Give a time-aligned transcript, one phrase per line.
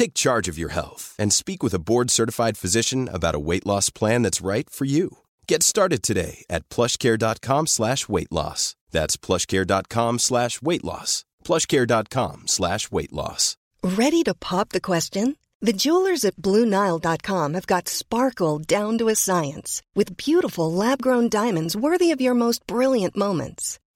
[0.00, 3.90] Take charge of your health and speak with a board-certified physician about a weight loss
[3.90, 5.18] plan that's right for you.
[5.46, 8.76] Get started today at plushcare.com slash weight loss.
[8.92, 11.26] That's plushcare.com slash weight loss.
[11.44, 13.58] plushcare.com slash weight loss.
[13.82, 15.36] Ready to pop the question?
[15.60, 21.76] The jewelers at BlueNile.com have got sparkle down to a science with beautiful lab-grown diamonds
[21.76, 23.78] worthy of your most brilliant moments.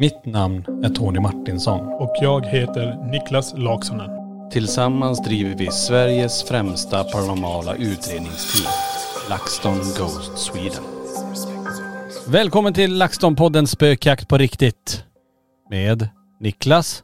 [0.00, 1.80] Mitt namn är Tony Martinsson.
[1.80, 4.10] Och jag heter Niklas Laksonen.
[4.50, 8.72] Tillsammans driver vi Sveriges främsta paranormala utredningsteam.
[9.30, 10.82] LaxTon Ghost Sweden.
[12.28, 15.04] Välkommen till LaxTon-podden Spökjakt på riktigt.
[15.70, 16.08] Med
[16.40, 17.02] Niklas.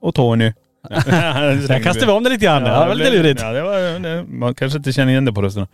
[0.00, 0.52] Och Tony.
[0.88, 2.62] Där kastade vi om det lite grann.
[2.62, 3.40] Ja, det var lite lurigt.
[3.40, 5.68] Ja, det var, det, man kanske inte känner igen det på rösterna.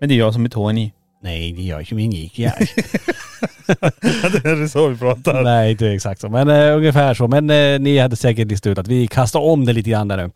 [0.00, 0.92] Men det är jag som är Tony.
[1.24, 2.58] Nej, det är jag som är Niklas.
[4.32, 5.42] det är så vi pratar.
[5.42, 6.28] Nej, inte exakt så.
[6.28, 7.28] Men uh, ungefär så.
[7.28, 10.16] Men uh, ni hade säkert listat ut att vi kastar om det lite grann där
[10.16, 10.30] nu.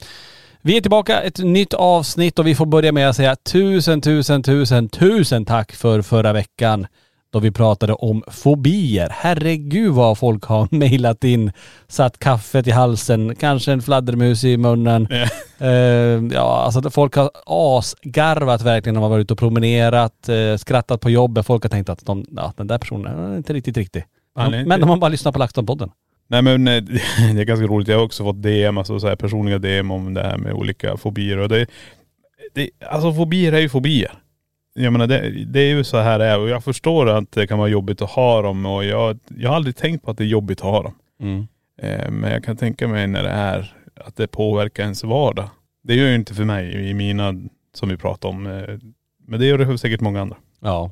[0.62, 4.42] Vi är tillbaka, ett nytt avsnitt och vi får börja med att säga tusen, tusen,
[4.42, 6.86] tusen, tusen tack för förra veckan
[7.32, 9.08] då vi pratade om fobier.
[9.12, 11.52] Herregud vad folk har mejlat in,
[11.88, 15.08] satt kaffet i halsen, kanske en fladdermus i munnen.
[15.58, 15.68] Eh,
[16.34, 21.10] ja, alltså folk har asgarvat verkligen när man varit ute och promenerat, eh, skrattat på
[21.10, 21.46] jobbet.
[21.46, 24.04] Folk har tänkt att de, ja, den där personen är inte riktigt riktig.
[24.36, 25.90] Men inte- de har bara lyssnat på LaxTon-podden.
[26.30, 26.82] Nej men eh,
[27.34, 27.88] det är ganska roligt.
[27.88, 30.96] Jag har också fått DM, alltså så här personliga DM om det här med olika
[30.96, 31.38] fobier.
[31.38, 31.66] Och det,
[32.54, 34.12] det, alltså fobier är ju fobier.
[34.78, 37.46] Jag menar det, det är ju så här det är och jag förstår att det
[37.46, 40.24] kan vara jobbigt att ha dem och jag, jag har aldrig tänkt på att det
[40.24, 40.94] är jobbigt att ha dem.
[41.82, 43.74] Eh, Men jag kan tänka mig när det är
[44.04, 45.48] att det påverkar ens vardag.
[45.82, 47.34] Det gör ju inte för mig i mina,
[47.74, 48.46] som vi pratade om.
[48.46, 48.62] eh,
[49.26, 50.36] Men det gör det för säkert många andra.
[50.60, 50.90] Ja.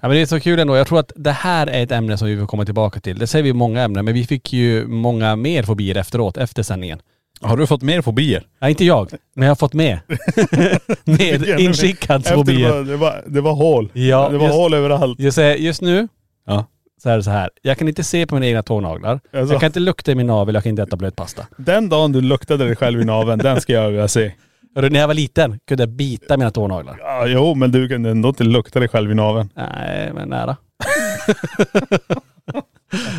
[0.00, 0.08] ja.
[0.08, 0.76] men det är så kul ändå.
[0.76, 3.18] Jag tror att det här är ett ämne som vi får komma tillbaka till.
[3.18, 6.62] Det säger vi i många ämnen, men vi fick ju många mer fobier efteråt, efter
[6.62, 6.98] sändningen.
[7.40, 8.46] Har du fått mer fobier?
[8.60, 9.98] Nej inte jag, men jag har fått med.
[11.04, 13.90] med inskickad Efter det var, det, var, det var hål.
[13.92, 15.20] Ja, det var just- hål överallt.
[15.20, 16.08] Jag säger, just nu
[16.46, 16.66] Ja.
[17.02, 17.50] så är det så här.
[17.62, 19.20] Jag kan inte se på mina egna tånaglar.
[19.32, 19.54] Alltså.
[19.54, 21.46] Jag kan inte lukta i min navel, jag kan inte äta blöt pasta.
[21.56, 24.32] Den dagen du luktade dig själv i naveln, den ska jag vilja se.
[24.74, 26.96] Hörru, När jag var liten kunde jag bita mina tånaglar.
[27.00, 29.48] Ja, jo men du kan ändå inte lukta dig själv i naveln.
[29.56, 30.56] Nej, men nära.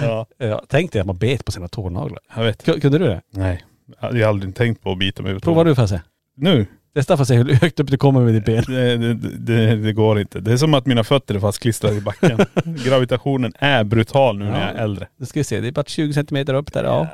[0.03, 0.25] Ja.
[0.37, 2.19] Ja, tänk dig att man bet på sina tånaglar.
[2.35, 2.63] Jag vet.
[2.81, 3.21] Kunde du det?
[3.31, 3.63] Nej.
[4.01, 5.43] Jag har aldrig tänkt på att bita mig ut.
[5.43, 6.01] Prova du för att se.
[6.35, 6.65] Nu?
[6.95, 8.63] Testa för att se hur högt upp du kommer med ditt ben.
[8.67, 10.39] Det, det, det, det går inte.
[10.39, 12.39] Det är som att mina fötter är fastklistrade i backen.
[12.85, 15.07] Gravitationen är brutal nu när jag är äldre.
[15.17, 16.83] Nu ska vi se, det är bara 20 centimeter upp där.
[16.83, 17.07] Ja,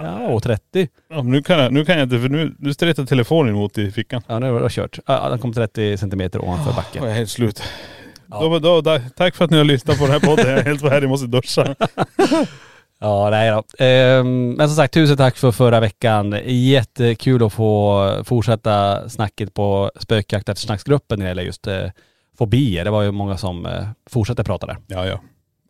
[0.00, 0.88] ja och 30.
[1.10, 3.78] Ja, men nu, kan jag, nu kan jag inte för nu, nu stretar telefonen emot
[3.78, 4.22] i fickan.
[4.26, 4.98] Ja, nu har jag kört.
[5.06, 7.04] Ja, den kom 30 centimeter ovanför Jag backen.
[7.04, 7.62] är helt slut.
[8.26, 10.50] Då, då, då, tack för att ni har lyssnat på den här podden.
[10.50, 11.74] Jag är helt färdig, måste duscha.
[13.00, 13.84] Ja, nej då.
[13.84, 16.36] Ehm, men som sagt, tusen tack för förra veckan.
[16.46, 21.90] Jättekul att få fortsätta snacket på spökjakt efter snacksgruppen när det gäller just eh,
[22.38, 22.84] fobier.
[22.84, 24.76] Det var ju många som eh, fortsatte prata där.
[24.86, 25.20] Ja, ja.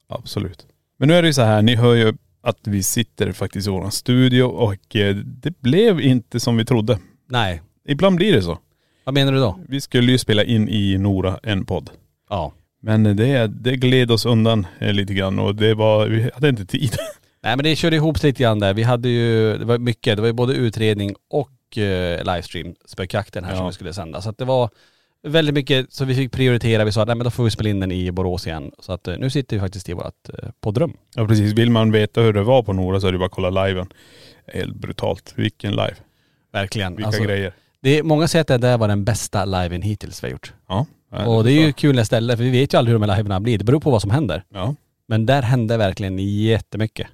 [0.09, 0.67] Absolut.
[0.99, 3.71] Men nu är det ju så här, ni hör ju att vi sitter faktiskt i
[3.71, 6.99] våran studio och eh, det blev inte som vi trodde.
[7.29, 7.63] Nej.
[7.89, 8.59] Ibland blir det så.
[9.05, 9.59] Vad menar du då?
[9.69, 11.91] Vi skulle ju spela in i Nora en podd.
[12.31, 12.53] Ja.
[12.85, 16.67] Men det, det gled oss undan eh, lite grann och det var, vi hade inte
[16.67, 16.91] tid.
[17.43, 18.75] Nej men det körde ihop sig lite grann där.
[18.75, 23.45] Vi hade ju, det var mycket, det var ju både utredning och eh, livestream, spökjakten
[23.45, 23.67] här som Ja.
[23.69, 24.21] vi skulle sända.
[24.21, 24.71] Så att det var
[25.23, 26.85] väldigt mycket så vi fick prioritera.
[26.85, 28.71] Vi sa att nej men då får vi spela in den i Borås igen.
[28.79, 30.97] Så att eh, nu sitter vi faktiskt i vårt eh, poddrum.
[31.15, 31.53] Ja precis.
[31.53, 33.87] Vill man veta hur det var på Nora så är det bara att kolla liven.
[34.55, 35.33] Helt brutalt.
[35.37, 35.95] Vilken live.
[36.53, 36.97] Verkligen.
[36.97, 37.53] Vilka Alltså, grejer.
[37.81, 40.53] det många säger att det där var den bästa liven hittills vi har gjort.
[40.69, 40.87] Ja.
[41.19, 43.17] Ja, Och det är ju kul ställe för vi vet ju aldrig hur de här
[43.17, 43.59] livearna blir.
[43.59, 44.45] Det beror på vad som händer.
[44.55, 44.75] Ja.
[45.09, 47.07] Men där hände verkligen jättemycket.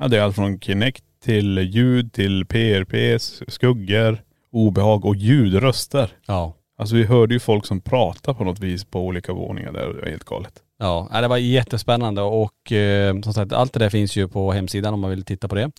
[0.00, 0.08] ja.
[0.08, 4.18] Det är allt från Kinect till ljud till PRP, skuggor,
[4.52, 6.10] obehag och ljudröster.
[6.26, 6.54] Ja.
[6.78, 9.86] Alltså vi hörde ju folk som pratade på något vis på olika våningar där.
[9.86, 10.52] Det var helt galet.
[10.78, 14.94] Ja, det var jättespännande och eh, som sagt allt det där finns ju på hemsidan
[14.94, 15.70] om man vill titta på det.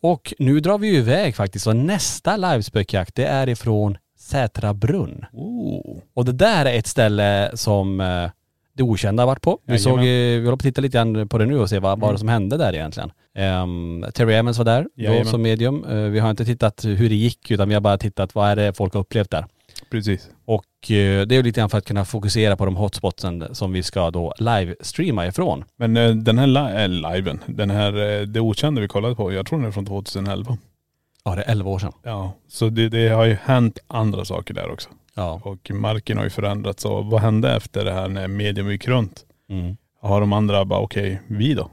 [0.00, 5.24] Och nu drar vi ju iväg faktiskt och nästa livespökjakt det är ifrån Sätra brunn.
[5.32, 5.98] Oh.
[6.14, 8.30] Och det där är ett ställe som eh,
[8.76, 9.58] det okända har varit på.
[9.66, 11.78] Vi såg, eh, vi håller på att titta lite grann på det nu och se
[11.78, 13.10] vad, vad det som hände där egentligen.
[13.62, 15.26] Um, Terry Evans var där då Jajamän.
[15.26, 15.84] som medium.
[15.84, 18.56] Eh, vi har inte tittat hur det gick utan vi har bara tittat vad är
[18.56, 19.44] det folk har upplevt där.
[19.90, 20.28] Precis.
[20.44, 23.72] Och eh, det är ju lite grann för att kunna fokusera på de hotspotsen som
[23.72, 25.64] vi ska då livestreama ifrån.
[25.78, 29.32] Men eh, den här li- äh, liven, den här eh, Det Okända vi kollade på,
[29.32, 30.58] jag tror den är från 2011.
[31.26, 31.92] Ja det är 11 år sedan.
[32.02, 32.32] Ja.
[32.48, 34.88] Så det, det har ju hänt andra saker där också.
[35.14, 35.40] Ja.
[35.44, 36.84] Och marken har ju förändrats.
[36.84, 39.24] Och vad hände efter det här när medium gick runt?
[39.50, 39.76] Mm.
[40.02, 41.70] Har de andra bara okej, vi då?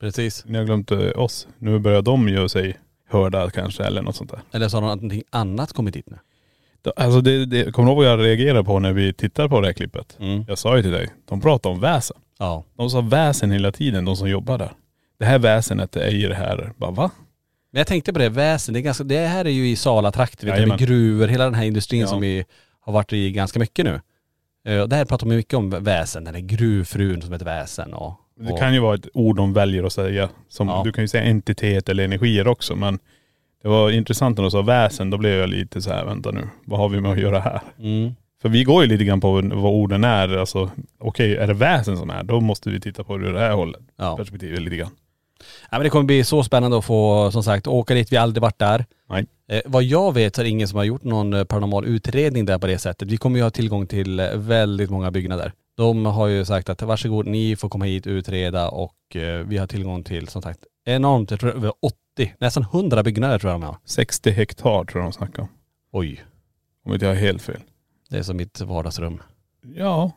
[0.00, 0.44] Precis.
[0.46, 1.48] Ni har glömt eh, oss.
[1.58, 2.76] Nu börjar de göra sig
[3.10, 4.40] hörda kanske eller något sånt där.
[4.52, 6.18] Eller så har någonting annat kommit dit nu.
[6.82, 9.60] Då- Alltså det, det, kommer du ihåg vad jag reagerade på när vi tittade på
[9.60, 10.16] det här klippet?
[10.20, 10.44] Mm.
[10.48, 12.16] Jag sa ju till dig, de pratar om väsen.
[12.38, 12.64] Ja.
[12.76, 14.72] De sa väsen hela tiden, de som jobbar där.
[15.18, 17.10] Det här väsenet är i det här, bara va?
[17.74, 20.46] Men jag tänkte på det, väsen, det, är ganska, det här är ju i Sala-trakter,
[20.46, 20.78] vet du, Jajamän.
[20.78, 22.06] gruvor, hela den här industrin Ja.
[22.06, 22.44] som vi
[22.80, 24.00] har varit i ganska mycket nu.
[24.66, 28.20] Eh, Och pratar man mycket om väsen, den där gruvfrun som heter väsen och..
[28.40, 30.28] Det och kan ju vara ett ord de väljer att säga.
[30.48, 30.82] Som, Ja.
[30.84, 32.98] Du kan ju säga entitet eller energier också men
[33.62, 36.48] det var intressant när de sa väsen, då blev jag lite så här, vänta nu,
[36.64, 37.60] vad har vi med att göra här?
[37.78, 38.14] mm.
[38.42, 40.36] För vi går ju lite grann på vad orden är.
[40.36, 43.40] Alltså, okej, är det väsen som är, då måste vi titta på det ur det
[43.40, 43.80] här hållet.
[43.96, 44.16] Ja.
[44.16, 44.90] Perspektivet lite grann.
[45.70, 45.78] Ja.
[45.78, 48.12] men det kommer bli så spännande att få, som sagt, åka dit.
[48.12, 48.86] Vi har aldrig varit där.
[49.08, 49.26] Nej.
[49.48, 52.44] Eh, vad jag vet så är det ingen som har gjort någon eh, paranormal utredning
[52.44, 53.10] där på det sättet.
[53.10, 55.52] Vi kommer ju ha tillgång till eh, väldigt många byggnader.
[55.76, 59.58] De har ju sagt att varsågod, ni får komma hit och utreda och eh, vi
[59.58, 61.72] har tillgång till som sagt enormt, jag tror över
[62.16, 63.76] 80, nästan 100 byggnader tror jag de har.
[63.84, 65.48] 60 hektar tror jag de snackar om.
[65.92, 66.24] Oj,
[66.86, 67.60] Om inte jag har helt fel.
[68.10, 69.22] det är som mitt vardagsrum.
[69.76, 70.10] Ja,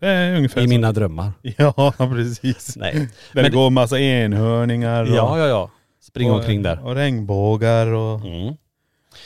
[0.00, 0.68] det är ungefär I så.
[0.68, 1.32] mina drömmar.
[1.56, 2.76] Ja, precis.
[2.76, 2.92] Nej.
[2.94, 5.70] Där Men- det går massa enhörningar och, Ja, ja, ja.
[6.02, 6.84] Spring omkring där.
[6.86, 8.54] och regnbågar och, Mm.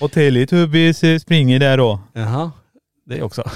[0.00, 2.00] och Teletubbies eh, springer där då.
[2.12, 2.50] Jaha,
[3.06, 3.50] det också.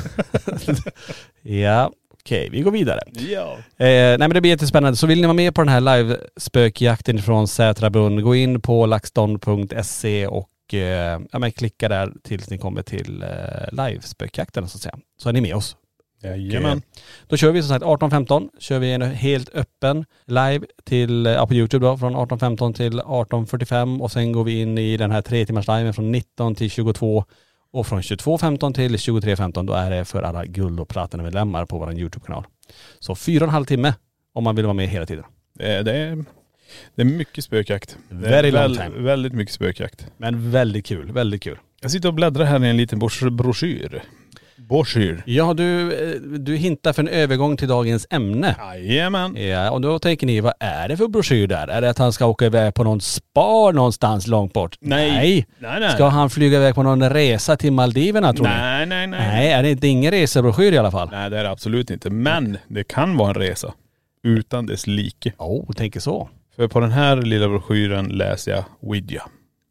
[1.42, 3.00] ja, okej, vi går vidare.
[3.12, 3.52] Ja.
[3.52, 4.96] Eh, nej men det blir jättespännande.
[4.96, 10.26] Så vill ni vara med på den här live-spökjakten från Sätrabrunn, gå in på laxton.se
[10.26, 13.28] och eh, ja, men klicka där tills ni kommer till eh,
[13.72, 14.98] live-spökjakten så att säga.
[15.22, 15.76] Så är ni med oss.
[16.24, 16.82] Jajamän.
[17.28, 21.54] Då kör vi som sagt 18.15, kör vi en helt öppen live till, ja, på
[21.54, 25.46] Youtube då, från 18.15 till 18.45 och sen går vi in i den här tre
[25.46, 27.24] timmars liven från 19 till 22
[27.72, 31.92] och från 22.15 till 23.15 då är det för alla guld och platinamedlemmar på vår
[31.98, 32.44] Youtube-kanal.
[32.98, 33.94] Så fyra och en halv timme
[34.34, 35.24] om man vill vara med hela tiden.
[35.54, 36.24] Det, är- det, är,
[36.94, 37.96] det är mycket spökjakt.
[38.08, 38.90] Very long time.
[38.98, 40.06] Väldigt mycket spökjakt.
[40.16, 41.58] Men väldigt kul, väldigt kul.
[41.82, 42.98] Jag sitter och bläddrar här i en liten
[43.30, 44.02] broschyr.
[44.68, 45.22] Broschyr.
[45.26, 48.56] Ja du, eh, du hintar för en övergång till dagens ämne.
[48.58, 49.36] Jajamän.
[49.36, 51.68] Ja, och då tänker ni, vad är det för broschyr där?
[51.68, 54.76] Är det att han ska åka iväg på någon spa någonstans långt bort?
[54.80, 55.10] Nej.
[55.10, 55.46] Nej.
[55.58, 55.90] Nej nej.
[55.90, 58.52] Ska han flyga iväg på någon resa till Maldiverna tror ni?
[58.52, 59.20] nej, nej, nej.
[59.28, 61.08] Nej, är det inte ingen resebroschyr i alla fall?
[61.12, 62.10] Nej det är det absolut inte.
[62.10, 63.72] Men det kan vara en resa.
[64.22, 65.32] Utan dess like.
[65.38, 66.28] Oh, tänker så.
[66.56, 69.22] För på den här lilla broschyren läser jag Ouija.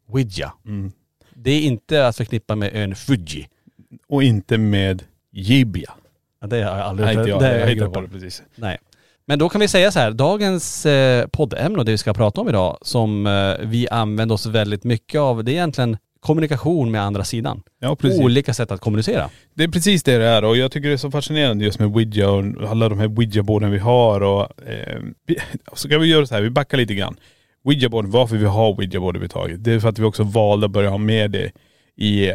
[0.08, 0.52] Ouija.
[0.66, 0.92] Mm.
[1.34, 3.48] Det är inte att förknippa med ön Fuji.
[4.08, 5.92] Och inte med Jibia.
[6.40, 7.40] Ja, det har jag aldrig Nej inte jag.
[7.40, 8.42] det har jag glömt på det precis.
[8.54, 8.78] Nej.
[9.26, 12.40] Men då kan vi säga så här, dagens eh, poddämne och det vi ska prata
[12.40, 17.02] om idag som eh, vi använder oss väldigt mycket av, det är egentligen kommunikation med
[17.02, 17.62] andra sidan.
[17.80, 18.20] Ja precis.
[18.20, 19.30] Olika sätt att kommunicera.
[19.54, 21.88] Det är precis det det är och jag tycker det är så fascinerande just med
[21.88, 25.36] Ouija och alla de här Ouija-borden vi har och eh, vi,
[25.72, 27.16] så kan vi göra så här, vi backar lite grann.
[27.64, 29.64] Ouija-borden, varför vi har Ouija-bord överhuvudtaget.
[29.64, 31.52] Det är för att vi också valde att börja ha med det
[31.96, 32.30] i,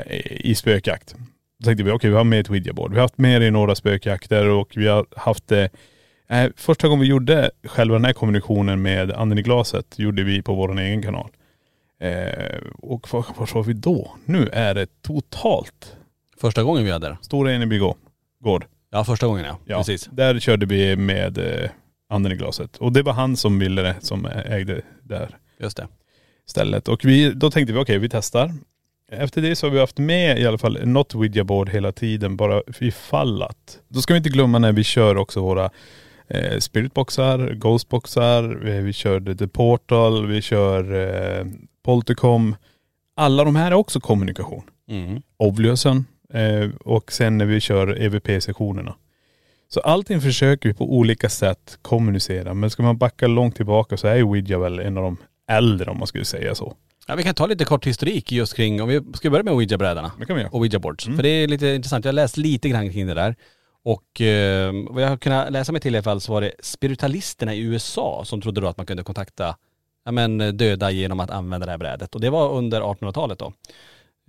[0.49, 1.15] i spökjakt.
[1.59, 2.91] Då tänkte vi, okej vi har med ett Ouija-bord.
[2.91, 5.69] Vi har haft med det i några spökjakter och vi har haft det
[6.29, 10.41] eh, Första gången vi gjorde själva den här kommunikationen med anden i glaset gjorde vi
[10.41, 11.29] på vår egen kanal.
[12.01, 14.11] Eh, och vad, vad sa vi då?
[14.25, 15.95] Nu är det totalt
[16.41, 17.17] Första gången vi hade det.
[17.21, 17.95] Stora Eneby gå-
[18.43, 18.65] gård.
[18.91, 19.57] Ja, första gången ja.
[19.65, 20.09] Ja, Precis.
[20.11, 21.69] Där körde vi med eh,
[22.09, 22.77] anden i glaset.
[22.77, 25.87] Och det var han som ville det, som ägde det här Just det.
[26.45, 26.87] stället.
[26.87, 28.53] Och vi, då tänkte vi, okej vi testar.
[29.11, 32.61] Efter det så har vi haft med i alla fall något Ouija-board hela tiden bara
[32.79, 33.79] ifall att.
[33.87, 35.69] Då ska vi inte glömma när vi kör också våra
[36.27, 41.45] eh, spiritboxar, ghostboxar, eh, vi kör The Portal, vi kör eh,
[41.83, 42.55] Poltercom.
[43.15, 44.63] Alla de här är också kommunikation.
[44.89, 45.21] Mm.
[45.37, 48.95] Obliusen eh, och sen när vi kör EVP-sessionerna.
[49.67, 52.53] Så allting försöker vi på olika sätt kommunicera.
[52.53, 55.17] Men ska man backa långt tillbaka så är ju Ouija väl en av de
[55.49, 56.73] äldre om man skulle säga så.
[57.07, 60.11] Ja, vi kan ta lite kort historik just kring, om vi ska börja med Ouija-brädorna
[60.19, 60.51] Det kan vi göra.
[60.51, 61.05] och Ouija-boards.
[61.07, 61.17] Mm.
[61.17, 62.05] För det är lite intressant.
[62.05, 63.35] Jag har läst lite grann kring det där.
[63.83, 66.51] Och eh, vad jag har kunnat läsa mig till i alla fall så var det
[66.59, 69.55] spiritualisterna i USA som trodde då att man kunde kontakta
[70.05, 72.15] ja, men, döda genom att använda det här brädet.
[72.15, 73.53] Och det var under 1800-talet då.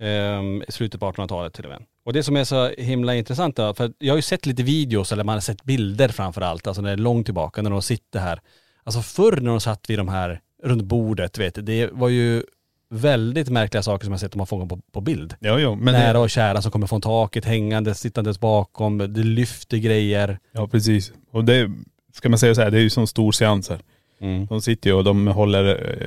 [0.01, 1.83] Ehm, slutet på 1800-talet till och med.
[2.05, 5.11] Och det som är så himla intressant då, för jag har ju sett lite videos
[5.11, 7.81] eller man har sett bilder framför allt, alltså när det är långt tillbaka när de
[7.81, 8.41] sitter här.
[8.83, 12.43] Alltså förr när de satt vid de här runt bordet, vet det var ju
[12.89, 15.35] väldigt märkliga saker som jag sett de har fångat på, på bild.
[15.39, 15.75] Ja, ja.
[15.75, 20.39] Men Nära och kära som kommer från taket, hängandes, sittandes bakom, det lyfter grejer.
[20.51, 21.13] ja precis.
[21.31, 21.71] Och det,
[22.13, 23.79] ska man säga så här, det är ju som stor seans här.
[24.21, 24.45] Mm.
[24.45, 25.65] De sitter ju och de håller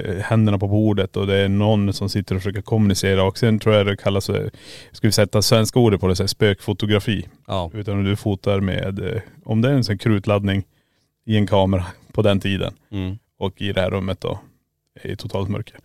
[0.09, 3.59] eh, händerna på bordet och det är någon som sitter och försöker kommunicera och sen
[3.59, 4.49] tror jag det kallas, eh,
[4.93, 7.29] ska vi sätta svenska ordet på det, så här, spökfotografi.
[7.47, 7.71] Ja.
[7.75, 10.65] Utan du fotar med, eh, om det är en sån krutladdning
[11.27, 13.19] i en kamera på den tiden Mm.
[13.45, 14.39] Och i det här rummet då
[15.03, 15.79] det totalt mörker.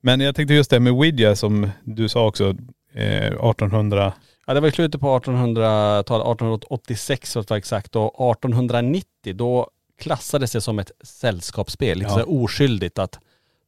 [0.00, 2.48] Men jag tänkte just det med Ouija som du sa också,
[2.94, 4.12] eh, 1800,
[4.46, 9.70] Ja det var i slutet på 1800-talet, 1886 för att vara exakt och 1890 då
[10.00, 12.18] klassades det som ett sällskapsspel, lite Ja.
[12.18, 13.18] så oskyldigt att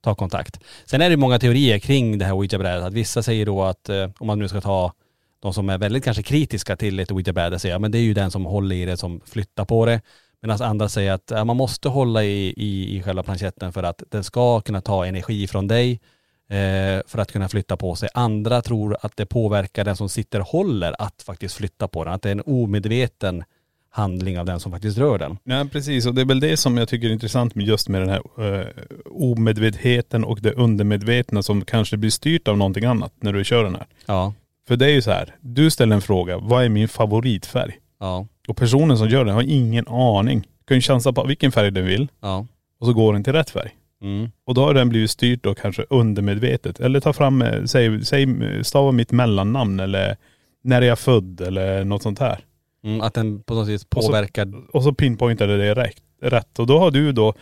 [0.00, 0.60] ta kontakt.
[0.84, 4.10] Sen är det många teorier kring det här ouija-brädet, att vissa säger då att eh,
[4.18, 4.92] om man nu ska ta
[5.40, 8.14] de som är väldigt kanske kritiska till ett ouija-bräde säger ja men det är ju
[8.14, 10.00] den som håller i det som flyttar på det.
[10.42, 14.02] Medan andra säger att ja, man måste hålla i, i, i själva planchetten för att
[14.10, 16.00] den ska kunna ta energi från dig
[16.48, 18.08] eh, för att kunna flytta på sig.
[18.14, 22.12] Andra tror att det påverkar den som sitter och håller att faktiskt flytta på den.
[22.12, 23.44] Att det är en omedveten
[23.90, 25.38] handling av den som faktiskt rör den.
[25.44, 28.00] Nej precis och det är väl det som jag tycker är intressant med just med
[28.00, 28.22] den här
[28.60, 28.66] eh,
[29.10, 33.74] omedvetenheten och det undermedvetna som kanske blir styrt av någonting annat när du kör den
[33.74, 33.86] här.
[34.06, 34.34] Ja,
[34.68, 37.78] För det är ju så här, du ställer en fråga, vad är min favoritfärg?
[38.02, 40.48] Ja, Och personen som gör den har ingen aning.
[40.66, 42.46] Kan ju chansa på vilken färg den vill ja.
[42.80, 43.70] och så går den till rätt färg.
[44.02, 44.30] Mm.
[44.46, 46.80] Och då har den blivit styrt då kanske undermedvetet.
[46.80, 48.26] Eller ta fram, eh, säg, säg
[48.64, 50.16] stava mitt mellannamn eller
[50.64, 52.38] när är jag född eller något sånt här.
[52.84, 54.52] Mm, att den på något vis Och så- påverkar.
[54.76, 55.96] Och så pinpointade det rätt.
[56.22, 56.58] rätt.
[56.58, 57.34] Och då har du då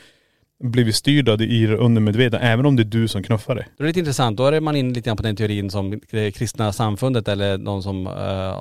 [0.64, 3.66] blivit styrd av det i det undermedvetna, även om det är du som knuffar det.
[3.78, 6.32] Det är lite intressant, då är man inne lite grann på den teorin som det
[6.32, 8.12] kristna samfundet eller de som eh,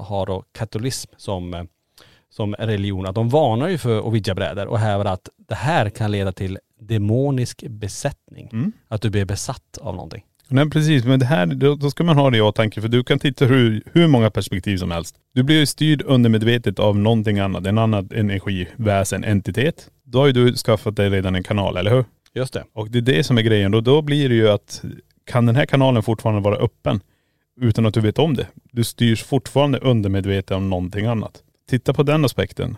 [0.03, 1.63] har då katolism som, eh,
[2.29, 6.31] som religion, att de varnar ju för ouija-brädor och hävdar att det här kan leda
[6.31, 8.49] till demonisk besättning.
[8.53, 8.71] Mm.
[8.87, 10.23] Att du blir besatt av någonting.
[10.51, 13.03] Nej precis, men det här, då, då ska man ha det i åtanke för du
[13.03, 15.15] kan titta hur, hur många perspektiv som helst.
[15.33, 19.89] Du blir ju styrd undermedvetet av någonting annat, en annan energi, väsen, entitet.
[20.03, 22.05] Då har ju du skaffat dig redan en kanal, eller hur?
[22.33, 22.63] Just det.
[22.73, 23.71] Och det är det som är grejen.
[23.71, 24.83] Då, då blir det ju att,
[25.25, 26.99] kan den här kanalen fortfarande vara öppen
[27.61, 28.47] utan att du vet om det?
[28.71, 31.43] Du styrs fortfarande undermedvetet av någonting annat.
[31.69, 32.77] Titta på den aspekten.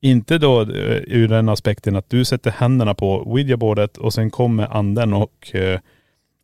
[0.00, 4.76] Inte då eh, ur den aspekten att du sätter händerna på ouija-bordet och sen kommer
[4.76, 5.80] anden och eh,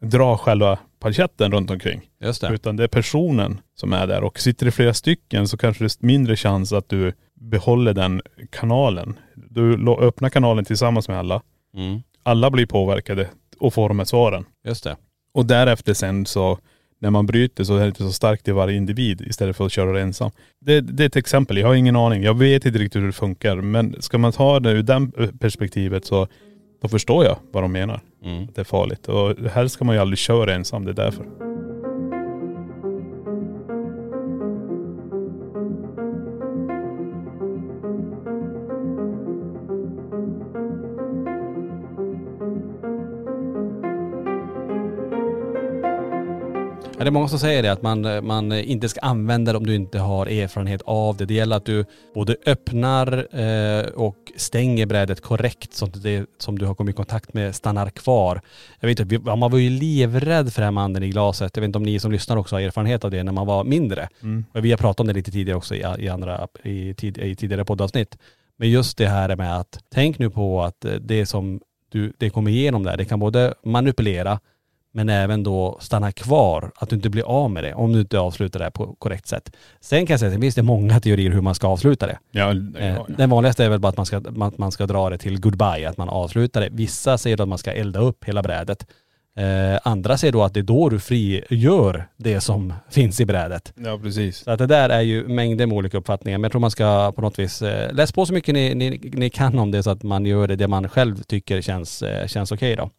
[0.01, 2.01] drar själva paljetten runt omkring.
[2.21, 2.49] Just det.
[2.55, 6.03] Utan det är personen som är där och sitter det flera stycken så kanske det
[6.03, 9.19] är mindre chans att du behåller den kanalen.
[9.35, 11.43] Du öppnar kanalen tillsammans med alla.
[11.77, 12.03] Mm.
[12.23, 14.45] Alla blir påverkade och får de här svaren.
[14.65, 14.97] Just det.
[15.35, 16.59] Och därefter sen så,
[17.03, 19.73] när man bryter så är det inte så starkt i varje individ istället för att
[19.73, 20.31] köra det ensam.
[20.61, 22.23] Det, det är ett exempel, jag har ingen aning.
[22.23, 23.57] Jag vet inte riktigt hur det funkar.
[23.57, 26.29] Men ska man ta det ur den perspektivet så,
[26.83, 28.01] då förstår jag vad de menar.
[28.25, 28.45] Mm.
[28.45, 29.09] Att det är farligt.
[29.09, 31.52] Och här ska man ju aldrig köra ensam, det är därför.
[47.03, 49.67] Ja, det är många som säger det, att man, man inte ska använda det om
[49.67, 51.25] du inte har erfarenhet av det.
[51.25, 56.59] Det gäller att du både öppnar eh, och stänger brädet korrekt så att det som
[56.59, 58.41] du har kommit i kontakt med stannar kvar.
[58.81, 61.57] Jag vet inte, man var ju livrädd för det här med anden i glaset.
[61.57, 63.65] Jag vet inte om ni som lyssnar också har erfarenhet av det när man var
[63.65, 64.09] mindre.
[64.53, 67.37] Och vi har pratat om det lite tidigare också i, i, andra, i, tid, i
[67.37, 68.19] tidigare poddavsnitt.
[68.57, 71.61] Men just det här med att, tänk nu på att eh, det som
[71.93, 74.41] du, det kommer igenom där, det kan både manipulera
[74.93, 78.19] men även då stanna kvar, att du inte blir av med det om du inte
[78.19, 79.57] avslutar det här på korrekt sätt.
[79.81, 82.19] Sen kan jag säga att det finns det många teorier hur man ska avsluta det.
[82.31, 85.11] Ja, Eh, ja, Den vanligaste är väl bara att man ska, man, man ska dra
[85.11, 86.69] det till goodbye, att man avslutar det.
[86.73, 88.87] Vissa säger att man ska elda upp hela brädet.
[89.37, 93.73] Eh, andra säger då att det är då du frigör det som finns i brädet.
[93.77, 94.37] Ja precis.
[94.39, 96.39] Så att det där är ju mängder med olika uppfattningar.
[96.39, 99.11] Men jag tror man ska på något vis eh, läs på så mycket ni, ni,
[99.13, 102.27] ni kan om det så att man gör det, det man själv tycker känns, eh,
[102.27, 102.91] känns okej då.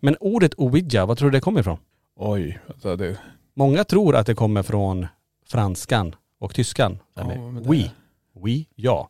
[0.00, 1.78] Men ordet ouija, vad tror du det kommer ifrån?
[2.16, 3.16] Oj, alltså det,
[3.54, 5.06] Många tror att det kommer från
[5.46, 6.98] franskan och tyskan.
[7.14, 7.90] Ja, det- oui.
[8.34, 9.08] Oui, ja.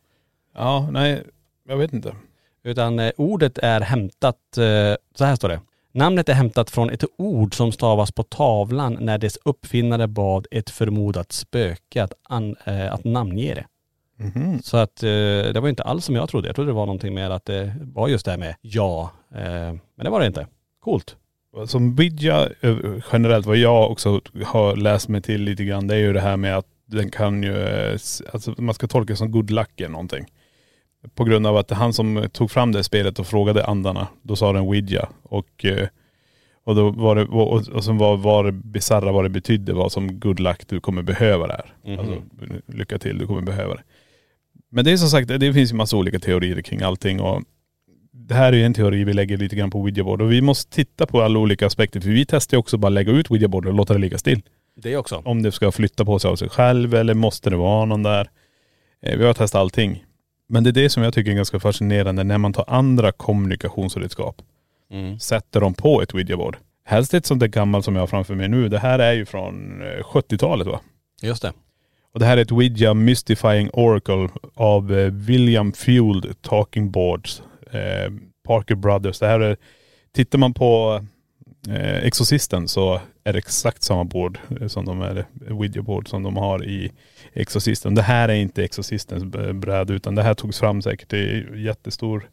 [0.55, 1.23] ja nej,
[1.67, 2.15] jag vet inte.
[2.63, 5.61] Utan eh, ordet är hämtat, eh, så här står det.
[5.91, 10.69] Namnet är hämtat från ett ord som stavas på tavlan när dess uppfinnare bad ett
[10.69, 13.65] förmodat spöke att, an, eh, att namnge det.
[14.23, 14.61] Mhm.
[14.61, 15.09] Så att eh,
[15.53, 16.47] det var inte alls som jag trodde.
[16.47, 19.11] Jag trodde det var någonting med att det var just det här med ja.
[19.31, 19.39] Eh,
[19.95, 20.47] men det var det inte.
[20.79, 21.15] Coolt.
[21.65, 22.77] Som Ouija eh,
[23.11, 26.37] generellt, vad jag också har läst mig till lite grann, det är ju det här
[26.37, 27.91] med att den kan ju, eh,
[28.33, 30.25] alltså man ska tolka det som good luck eller någonting.
[31.15, 34.53] På grund av att han som tog fram det spelet och frågade andarna, då sa
[34.53, 35.09] den Ouija.
[35.23, 35.87] Och, eh,
[36.63, 39.89] och då var det, och, och sen var, var det bisarra vad det betydde var
[39.89, 41.73] som good luck, du kommer behöva det här.
[41.85, 41.99] Mhm.
[41.99, 42.21] Alltså
[42.65, 43.83] lycka till, du kommer behöva det.
[44.69, 47.43] Men det är som sagt, det finns ju massa olika teorier kring allting och
[48.27, 50.75] det här är ju en teori vi lägger lite grann på Ouija-board och vi måste
[50.75, 53.73] titta på alla olika aspekter för vi testar ju också bara lägga ut Ouija-board och
[53.73, 54.41] låta det ligga still.
[54.75, 55.21] Det också.
[55.25, 58.29] Om det ska flytta på sig av sig själv eller måste det vara någon där.
[59.03, 60.03] Eh, Vi har testat allting.
[60.49, 64.41] Men det är det som jag tycker är ganska fascinerande när man tar andra kommunikationsredskap,
[64.91, 65.19] Mm.
[65.19, 66.55] sätter dem på ett Ouija-board.
[66.85, 68.69] Helst ett sånt där gammalt som jag har framför mig nu.
[68.69, 70.79] Det här är ju från eh, 70-talet va?
[71.21, 71.53] Just det.
[72.13, 77.43] Och det här är ett Ouija Mystifying Oracle av eh, William Field Talking Boards.
[77.71, 78.11] Eh,
[78.47, 79.19] Parker Brothers.
[79.19, 79.57] Det här är,
[80.11, 81.01] tittar man på
[81.69, 86.23] eh, Exorcisten så är det exakt samma board eh, som de är, Ouija board som
[86.23, 86.91] de har i
[87.33, 87.95] Exorcisten.
[87.95, 92.29] Det här är inte Exorcistens bräd utan det här togs fram säkert i jättestor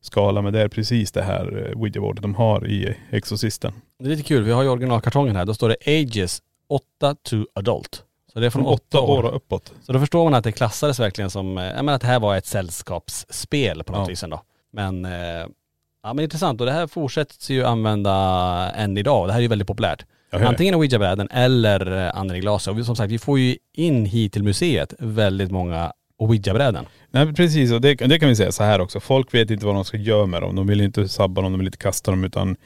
[0.00, 3.72] skala men det är precis det här eh, Ouija boardet de har i Exorcisten.
[3.98, 4.42] Det är lite kul.
[4.42, 5.44] Vi har ju originalkartongen här.
[5.44, 8.02] Då står det ages 8 to adult.
[8.32, 9.72] Så det är från Från åtta år och uppåt.
[9.82, 12.36] Så då förstår man att det klassades verkligen som, jag menar att det här var
[12.36, 14.06] ett sällskapsspel på något Ja.
[14.06, 14.42] vis ändå.
[14.74, 15.46] Men, eh,
[16.02, 18.12] ja men intressant och det här fortsätts ju använda
[18.76, 19.28] än idag.
[19.28, 20.04] Det här är ju väldigt populärt.
[20.48, 22.68] Antingen ouija-bräden eller eh, andra glas.
[22.68, 26.84] Och vi- som sagt, vi får ju in hit till museet väldigt många ouija-bräden.
[27.10, 29.00] Nej precis, och det, det kan vi säga så här också.
[29.00, 30.56] Folk vet inte vad de ska göra med dem.
[30.56, 32.56] De vill inte sabba dem, de vill inte kasta dem utan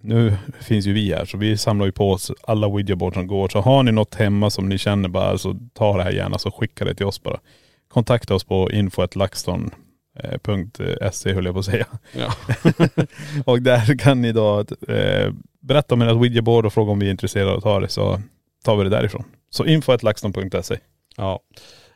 [0.00, 3.48] nu finns ju vi här så vi samlar ju på oss alla ouija-board som går.
[3.48, 6.50] Så har ni något hemma som ni känner bara så ta det här gärna så
[6.50, 7.38] skicka det till oss bara.
[7.88, 8.70] Kontakta oss på
[10.24, 11.86] info.laxton.se höll jag på att säga.
[12.12, 12.32] Ja.
[13.44, 17.10] och där kan ni då eh, berätta om ert ouija-board och fråga om vi är
[17.10, 18.20] intresserade av att ta det så
[18.64, 19.24] tar vi det därifrån.
[19.50, 20.78] Så info.laxton.se.
[21.16, 21.40] Ja.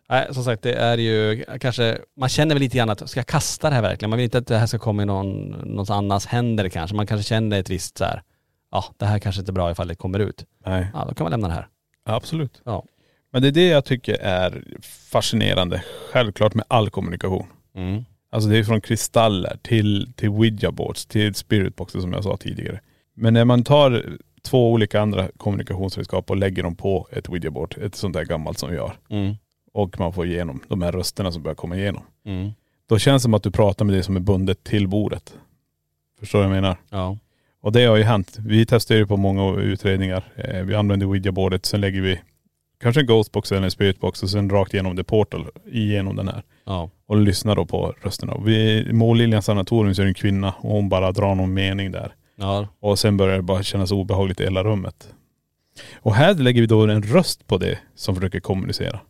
[0.08, 3.26] Nej, som sagt det är ju kanske, man känner väl lite grann att, ska jag
[3.26, 4.10] kasta det här verkligen?
[4.10, 6.96] Man vill inte att det här ska komma i någon, någon annans händer kanske.
[6.96, 8.22] Man kanske känner ett visst så här,
[8.70, 10.44] ja det här kanske inte är bra ifall det kommer ut.
[10.66, 10.86] Nej.
[10.94, 11.68] Ja då kan man lämna det här.
[12.04, 12.62] Absolut.
[12.64, 12.84] Ja.
[13.32, 14.64] Men det är det jag tycker är
[15.10, 15.82] fascinerande.
[16.12, 17.46] Självklart med all kommunikation.
[17.74, 18.04] Mm.
[18.30, 22.80] Alltså det är från kristaller till, till ouija boards, till spiritboxer som jag sa tidigare.
[23.14, 24.04] Men när man tar
[24.42, 28.58] två olika andra kommunikationsredskap och lägger dem på ett ouija board, ett sånt där gammalt
[28.58, 28.92] som vi har.
[29.08, 29.34] Mm.
[29.72, 32.02] Och man får igenom de här rösterna som börjar komma igenom.
[32.24, 32.50] Mm.
[32.88, 35.34] Då känns det som att du pratar med det som är bundet till bordet.
[36.20, 36.76] Förstår du vad jag menar?
[36.90, 37.18] Ja.
[37.60, 38.36] Och det har ju hänt.
[38.38, 40.24] Vi testar ju på många utredningar.
[40.36, 42.20] Eh, vi använder ouija-bordet, sen lägger vi
[42.80, 46.42] kanske en ghostbox eller en spiritbox och sen rakt igenom the portal, igenom den här.
[46.64, 46.90] Ja.
[47.10, 48.32] Och lyssnar då på rösterna.
[48.32, 51.54] Och vi, I Målliljans sanatorium så är det en kvinna och hon bara drar någon
[51.54, 52.14] mening där.
[52.36, 52.68] Ja.
[52.80, 55.08] Och sen börjar det bara kännas obehagligt i hela rummet.
[55.94, 59.00] Och här lägger vi då en röst på det som försöker kommunicera.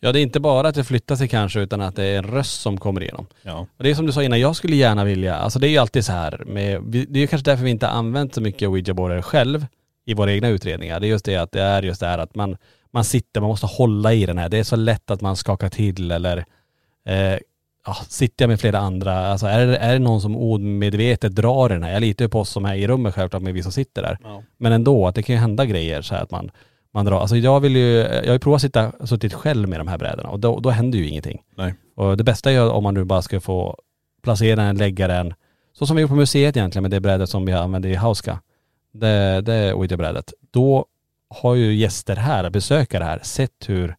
[0.00, 2.24] Ja det är inte bara att det flyttar sig kanske utan att det är en
[2.24, 3.26] röst som kommer igenom.
[3.42, 3.66] Ja.
[3.76, 5.78] Och det är som du sa innan, jag skulle gärna vilja, alltså det är ju
[5.78, 8.68] alltid så här med, det är ju kanske därför vi inte har använt så mycket
[8.68, 9.66] ouija-boardar själv
[10.04, 11.00] i våra egna utredningar.
[11.00, 12.56] Det är just det att det är just det här att man,
[12.90, 14.48] man sitter, man måste hålla i den här.
[14.48, 16.44] Det är så lätt att man skakar till eller
[17.06, 17.38] eh,
[17.86, 21.68] ja, sitter jag med flera andra, alltså är det, är det någon som omedvetet drar
[21.68, 21.92] den här?
[21.92, 24.18] Jag litar ju på oss som är i rummet självklart med vi som sitter där.
[24.22, 24.42] Ja.
[24.56, 26.50] Men ändå, att det kan ju hända grejer så här att man,
[26.94, 27.20] man drar.
[27.20, 29.98] Alltså jag vill ju, jag har ju provat att sitta, suttit själv med de här
[29.98, 31.42] brädorna och då, då händer ju ingenting.
[31.56, 31.74] Nej.
[31.96, 33.78] Och det bästa är ju om man nu bara ska få
[34.22, 35.34] placera den, lägga den,
[35.72, 38.40] så som vi gjorde på museet egentligen med det brädet som vi använde i Hauska.
[38.92, 40.32] Det, det ouija-brädet.
[40.50, 40.86] Då
[41.28, 43.96] har ju gäster här, besökare här, sett hur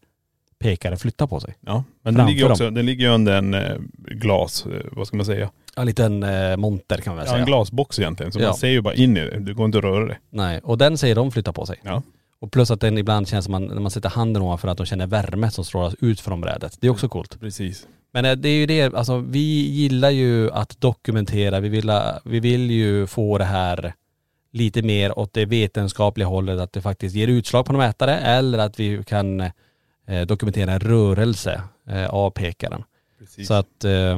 [0.59, 1.55] pekare flyttar på sig.
[1.61, 1.83] Ja.
[2.01, 2.51] Men den ligger, dem.
[2.51, 5.49] också, den ligger ju under en eh, glas, eh, vad ska man säga?
[5.75, 7.39] Ja, en liten eh, monter kan man väl Ja, säga.
[7.39, 8.31] en glasbox egentligen.
[8.31, 8.47] Så Ja.
[8.47, 9.39] man ser ju bara in i det.
[9.39, 10.17] Du går inte att röra det.
[10.29, 11.79] Nej, och den säger de flyttar på sig.
[11.83, 12.03] Ja.
[12.39, 14.85] Och plus att den ibland känns som man, när man sätter handen ovanför att de
[14.85, 16.77] känner värme som strålas ut från brädet.
[16.81, 17.39] Det är också coolt.
[17.39, 17.87] Precis.
[18.13, 21.91] Men eh, det är ju det, alltså vi gillar ju att dokumentera, vi vill,
[22.25, 23.93] vi vill ju få det här
[24.51, 28.57] lite mer åt det vetenskapliga hållet, att det faktiskt ger utslag på en mätare eller
[28.57, 29.49] att vi kan
[30.07, 32.83] eh, dokumentera en rörelse eh, av pekaren.
[33.19, 33.47] Precis.
[33.47, 34.17] Så att, eh,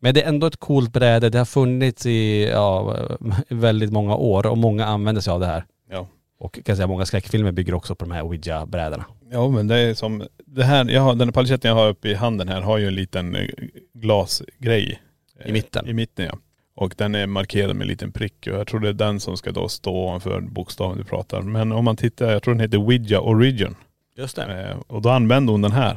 [0.00, 1.30] men det är ändå ett coolt bräde.
[1.30, 2.96] Det har funnits i ja,
[3.48, 5.64] väldigt många år och många använder sig av det här.
[5.90, 6.08] ja.
[6.40, 9.04] Och kan säga många skräckfilmer bygger också på de här ouija-brädorna.
[9.30, 12.14] Ja men det är som, det här, jag har, den paletten jag har uppe i
[12.14, 13.46] handen här har ju en liten eh,
[13.94, 15.00] glasgrej.
[15.40, 15.88] eh, I mitten.
[15.88, 16.38] I mitten ja.
[16.74, 19.36] Och den är markerad med en liten prick och jag tror det är den som
[19.36, 21.42] ska då stå ovanför bokstaven du pratar.
[21.42, 23.74] Men om man tittar, jag tror den heter Ouija Origin.
[24.18, 24.68] Just det.
[24.70, 25.96] Eh, och då använder hon den här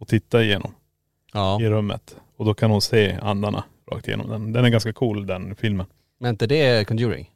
[0.00, 0.74] och tittar igenom
[1.32, 1.60] Ja.
[1.62, 2.16] i rummet.
[2.36, 4.52] Och då kan hon se andarna rakt igenom den.
[4.52, 5.86] Den är ganska cool den filmen.
[6.18, 7.30] Men inte det Conjuring?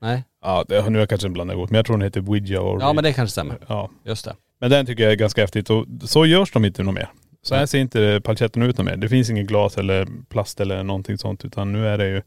[0.00, 0.24] Nej?
[0.42, 2.80] Ja, det, nu har jag kanske blandat ihop men jag tror den heter Ouija Origin.
[2.80, 3.58] Ja men det kanske stämmer.
[3.68, 3.90] Ja.
[4.04, 4.36] Just det.
[4.60, 7.08] Men den tycker jag är ganska häftigt och så görs de inte något mer.
[7.42, 8.96] Så här ser inte paljetten ut något mer.
[8.96, 12.22] Det finns inget glas eller plast eller någonting sånt utan nu är det ju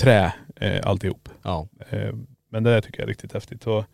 [0.00, 1.28] trä eh, alltihop.
[1.42, 1.68] Ja.
[1.90, 2.14] Eh,
[2.50, 3.66] men det där tycker jag är riktigt häftigt.
[3.66, 3.84] Och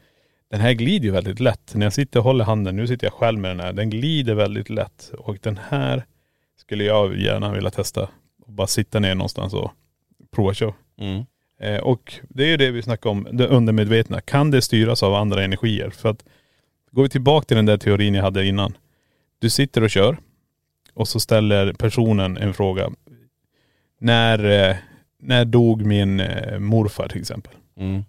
[0.52, 1.74] den här glider ju väldigt lätt.
[1.74, 4.34] När jag sitter och håller handen, nu sitter jag själv med den här, den glider
[4.34, 5.12] väldigt lätt.
[5.18, 6.04] Och den här
[6.56, 8.08] skulle jag gärna vilja testa.
[8.46, 9.70] Och bara sitta ner någonstans och
[10.30, 10.74] prova köra.
[10.98, 11.24] Mm.
[11.60, 14.20] Eh, och det är ju det vi snackar om, det undermedvetna.
[14.20, 15.90] Kan det styras av andra energier?
[15.90, 16.24] För att
[16.90, 18.76] går vi tillbaka till den där teorin jag hade innan.
[19.38, 20.16] Du sitter och kör
[20.94, 22.90] och så ställer personen en fråga.
[24.00, 24.76] När, eh,
[25.18, 27.52] när dog min eh, morfar till exempel?
[27.76, 28.04] Mm.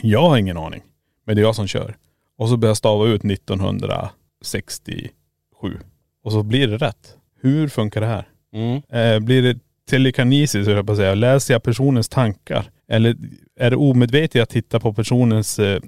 [0.00, 0.82] Jag har ingen aning.
[1.28, 1.96] Men det är jag som kör.
[2.38, 5.78] Och så börjar jag stava ut 1967.
[6.24, 7.16] Och så blir det rätt.
[7.40, 8.28] Hur funkar det här?
[8.52, 8.82] Mm.
[8.88, 9.58] Eh, blir det
[9.90, 11.14] telekinesis, höll jag på att säga.
[11.14, 12.70] Läser jag personens tankar?
[12.88, 13.16] Eller
[13.60, 15.80] är det omedvetet att titta på personens eh,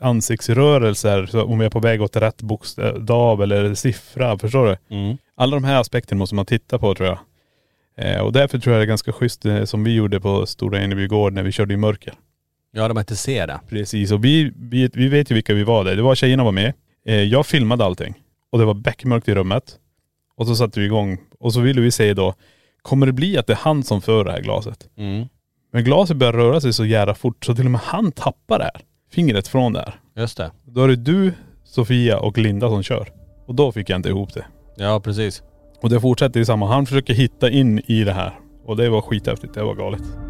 [0.00, 4.76] ansiktsrörelser, så om jag är på väg åt rätt bokstav eller siffra, förstår du?
[4.96, 5.16] Mm.
[5.36, 7.18] Alla de här aspekterna måste man titta på tror jag.
[7.96, 10.80] Eh, och därför tror jag det är ganska schysst eh, som vi gjorde på Stora
[10.80, 12.14] Eneby gård när vi körde i mörker.
[12.72, 13.60] Ja de inte ser det.
[13.68, 15.96] Precis, och vi, vi, vi vet ju vilka vi var där.
[15.96, 16.72] Det var tjejerna var med.
[17.06, 18.14] Eh, jag filmade allting.
[18.52, 19.76] Och det var beckmörkt i rummet.
[20.36, 21.18] Och så satte vi igång.
[21.40, 22.34] Och så ville vi se då,
[22.82, 24.88] kommer det bli att det är han som för det här glaset?
[24.96, 25.26] Mm.
[25.72, 28.64] Men glaset börjar röra sig så jävla fort så till och med han tappar det
[28.64, 28.80] här.
[29.12, 30.00] Fingret från det här.
[30.16, 30.50] Just det.
[30.64, 31.32] Då är det du,
[31.64, 33.08] Sofia och Linda som kör.
[33.46, 34.44] Och då fick jag inte ihop det.
[34.76, 35.42] Ja precis.
[35.82, 36.66] Och det fortsätter i samma.
[36.66, 38.38] Han försöker hitta in i det här.
[38.64, 39.54] Och det var skithäftigt.
[39.54, 40.29] Det var galet.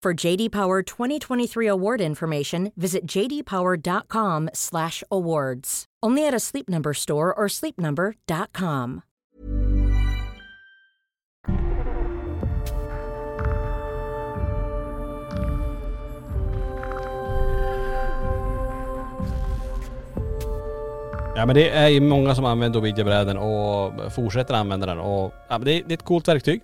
[0.00, 5.84] For JD Power 2023 award information, visit jdpower.com/awards.
[6.06, 9.00] Only at a Sleep Number store or sleepnumber.com.
[21.36, 25.34] Ja men det är ju många som använder Ovidia bräden och fortsätter använda den och
[25.48, 26.60] ja, men det, är, det är ett coolt verktyg.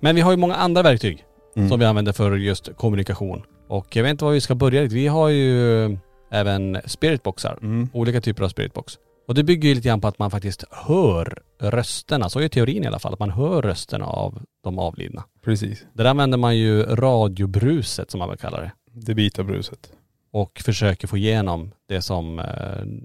[0.00, 1.24] Men vi har ju många andra verktyg
[1.68, 3.42] som vi använder för just kommunikation.
[3.68, 4.82] Och jag vet inte var vi ska börja.
[4.82, 5.98] Vi har ju
[6.30, 7.58] även spiritboxar.
[7.62, 7.88] Mm.
[7.92, 8.98] Olika typer av spiritbox.
[9.28, 12.28] Och det bygger ju lite grann på att man faktiskt hör rösterna.
[12.28, 13.12] Så är teorin i alla fall.
[13.12, 15.24] Att man hör rösterna av de avlidna.
[15.44, 15.86] Precis.
[15.92, 18.72] Där använder man ju radiobruset som man väl kallar det.
[18.92, 19.92] Det vita bruset.
[20.30, 22.44] Och försöker få igenom det som, eh,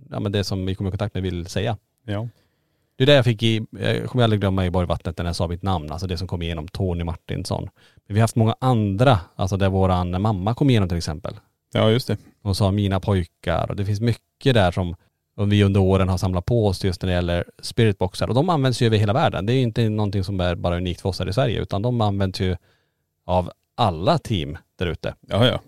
[0.09, 1.77] ja, men det som vi kommer i kontakt med vill säga.
[2.05, 2.27] Ja.
[2.95, 5.47] Det är det jag fick i, jag kommer aldrig glömma i Borgvattnet när jag sa
[5.47, 7.69] mitt namn, alltså det som kom igenom Tony Martinsson.
[8.07, 11.35] Men vi har haft många andra, alltså där våran mamma kom igenom till exempel.
[11.73, 12.17] Ja just det.
[12.41, 14.95] Hon sa mina pojkar och det finns mycket där som
[15.37, 18.27] vi under åren har samlat på oss just när det gäller spiritboxar.
[18.27, 19.45] Och de används ju över hela världen.
[19.45, 21.81] Det är ju inte någonting som är bara unikt för oss här i Sverige utan
[21.81, 22.55] de används ju
[23.25, 25.15] av alla team där ute.
[25.27, 25.59] Ja ja.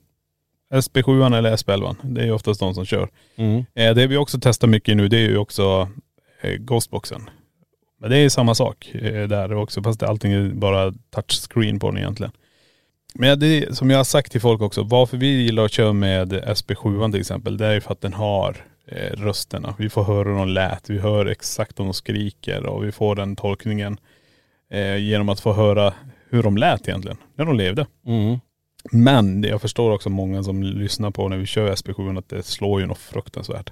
[0.74, 1.96] SB7 eller SB11.
[2.04, 3.10] Det är ju oftast de som kör.
[3.74, 5.90] Eh, det vi också testar mycket nu det är ju också
[6.42, 7.30] eh, Ghostboxen.
[8.02, 11.88] Ja, Det är samma sak eh, där också fast det- allting är bara touchscreen på
[11.92, 12.32] den egentligen.
[13.16, 15.94] Men det är, som jag har sagt till folk också, varför vi gillar att köra
[15.94, 19.76] med SP7 till exempel, det är ju för att den har eh, rösterna.
[19.78, 23.16] Vi får höra hur de lät, vi hör exakt om de skriker och vi får
[23.16, 23.98] den tolkningen
[24.72, 25.94] eh, genom att få höra
[26.30, 27.86] hur de lät egentligen, när de levde.
[28.06, 28.40] Mm.
[28.92, 32.82] Men jag förstår också många som lyssnar på när vi kör SP7 att det slår
[32.82, 33.72] ju något fruktansvärt.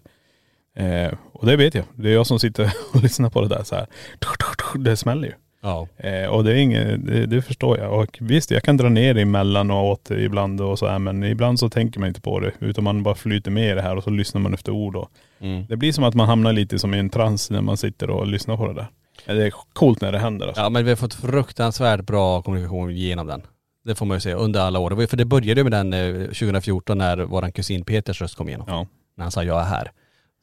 [0.76, 1.86] Eh, och det vet jag.
[1.96, 3.88] Det är jag som sitter och lyssnar på det där så här.
[4.80, 5.34] Det smäller ju.
[5.62, 5.88] Ja.
[5.98, 8.00] Eh, och det är inget, det, det förstår jag.
[8.02, 12.00] Och visst, jag kan dra ner emellanåt ibland och så här, men ibland så tänker
[12.00, 12.52] man inte på det.
[12.60, 14.96] Utan man bara flyter med i det här och så lyssnar man efter ord.
[14.96, 15.10] Och
[15.40, 15.66] Mm.
[15.70, 18.28] det blir som att man hamnar lite som i en trans när man sitter och
[18.28, 18.88] lyssnar på det där.
[19.26, 20.62] Eh, Det är coolt när det händer alltså.
[20.62, 23.42] Ja men vi har fått fruktansvärt bra kommunikation genom den.
[23.86, 24.90] Det får man ju säga under alla år.
[24.90, 28.48] Det För det började ju med den eh, 2014 när våran kusin Peters röst kom
[28.50, 28.66] igenom.
[28.70, 28.88] Ja.
[29.18, 29.92] När han sa jag är här.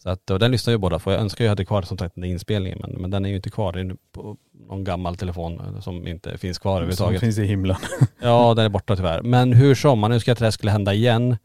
[0.02, 1.12] Så att, och den lyssnar ju båda på.
[1.12, 3.50] Jag önskar jag hade kvar som sagt den inspelningen men, men den är ju inte
[3.50, 3.72] kvar.
[3.72, 4.36] Den är på
[4.68, 7.20] någon gammal telefon eh, som inte finns kvar Som överhuvudtaget.
[7.20, 7.76] finns i himlen.
[8.22, 9.22] Ja den är borta tyvärr.
[9.22, 11.36] Men hur som, man önskar att det här skulle hända igen.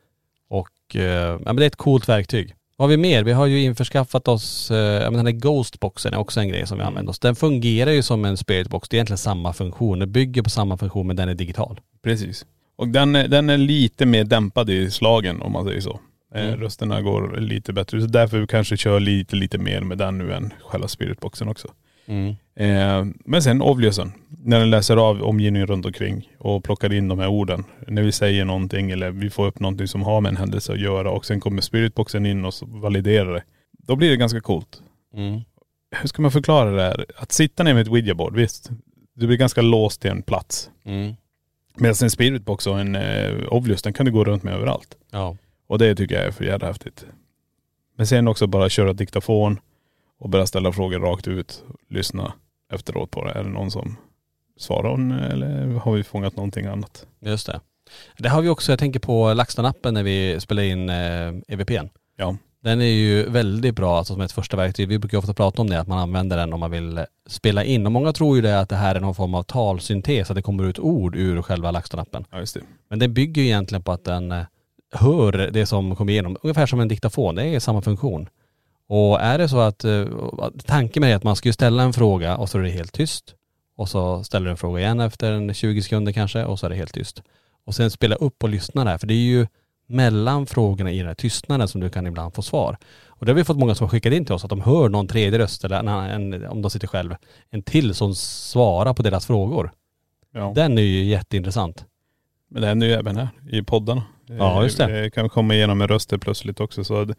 [0.50, 2.56] Och eh, ja, men det är ett coolt verktyg.
[2.78, 3.24] Vad har vi mer?
[3.24, 6.68] Vi har ju införskaffat oss, eh, ja, men den här Ghostboxen är också en grej
[6.68, 7.20] som vi använder oss.
[7.20, 8.90] Den fungerar ju som en spiritbox.
[8.90, 10.00] Det är egentligen samma funktion.
[10.00, 11.80] Den bygger på samma funktion men den är digital.
[12.04, 12.46] Precis.
[12.76, 16.00] Och den är, den är lite mer dämpad i slagen om man säger så.
[16.36, 16.60] Eh, Mm.
[16.60, 18.02] Rösterna går lite bättre.
[18.02, 21.68] Så därför vi kanske kör lite, lite mer med den nu än själva spiritboxen också.
[22.56, 24.12] Eh, men sen Ovliusen,
[24.44, 27.64] när den läser av omgivningen runt omkring och plockar in de här orden.
[27.88, 30.80] När vi säger någonting eller vi får upp någonting som har med en händelse att
[30.80, 33.44] göra och sen kommer spiritboxen in och validerar det.
[33.88, 34.82] Då blir det ganska coolt.
[35.16, 35.42] Mm.
[36.02, 37.06] Hur ska man förklara det här?
[37.18, 38.70] Att sitta ner med ett widgetboard, visst.
[39.16, 40.70] Du blir ganska låst till en plats.
[40.86, 41.16] Mm.
[41.78, 44.96] Medan en spiritbox och en eh, Ovlius, den kan du gå runt med överallt.
[45.12, 45.38] Ja.
[45.68, 47.06] Och det tycker jag är för jävla häftigt.
[47.96, 49.60] Men sen också bara köra diktafon
[50.20, 51.64] och börja ställa frågor rakt ut.
[51.90, 52.34] Lyssna
[52.74, 53.32] efteråt på det.
[53.32, 53.98] Är det någon som
[54.58, 57.08] svarar hon eller har vi fångat någonting annat?
[57.20, 57.60] Just det.
[58.18, 61.90] Det har vi också, jag tänker på LaxTon-appen när vi spelar in eh, EVPn.
[62.18, 62.38] Ja.
[62.64, 64.88] Den är ju väldigt bra alltså som ett första verktyg.
[64.88, 67.64] Vi brukar ofta prata om det, att man använder den om man vill eh, spela
[67.64, 67.86] in.
[67.86, 70.42] Och många tror ju det att det här är någon form av talsyntes, att det
[70.42, 72.26] kommer ut ord ur själva LaxTon-appen.
[72.32, 72.62] Ja just det.
[72.90, 74.46] Men det bygger ju egentligen på att den eh,
[74.96, 77.36] hör det som kommer igenom, ungefär som en diktafon.
[77.36, 78.30] Det är samma funktion.
[78.88, 80.06] Och är det så att, eh,
[80.66, 82.70] tanken med det är att man ska ju ställa en fråga och så är det
[82.70, 83.36] helt tyst.
[83.78, 86.70] Och så ställer du en fråga igen efter en 20 sekunder kanske och så är
[86.70, 87.24] det helt tyst.
[87.66, 89.48] Och sen spela upp och lyssna där, för det är ju
[89.88, 92.78] mellan frågorna i den här tystnaden som du kan ibland få svar.
[93.08, 95.08] Och det har vi fått många som skickar in till oss, att de hör någon
[95.08, 95.88] tredje röst eller en,
[96.34, 97.16] en, om de sitter själv,
[97.50, 99.72] en till som svarar på deras frågor.
[100.34, 100.52] Ja.
[100.56, 101.86] Den är ju jätteintressant.
[102.50, 104.04] Men det händer ju även här i poddarna.
[104.28, 105.02] Ja, just det.
[105.02, 106.84] Det kan komma igenom med röster plötsligt också.
[106.84, 107.16] Så det,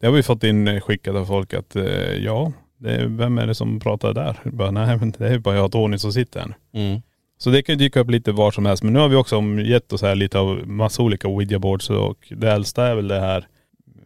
[0.00, 3.46] det har vi fått in eh, skickat av folk att eh, ja, det vem är
[3.46, 4.40] det som pratar där?
[4.44, 6.56] Bara, nej men det är bara jag och Tony som sitter här.
[6.74, 7.02] Mm.
[7.38, 8.82] Så det kan dyka upp lite var som helst.
[8.82, 12.32] Men nu har vi också gett oss här lite av massa olika Ouija boards och
[12.36, 13.46] det äldsta är väl det här,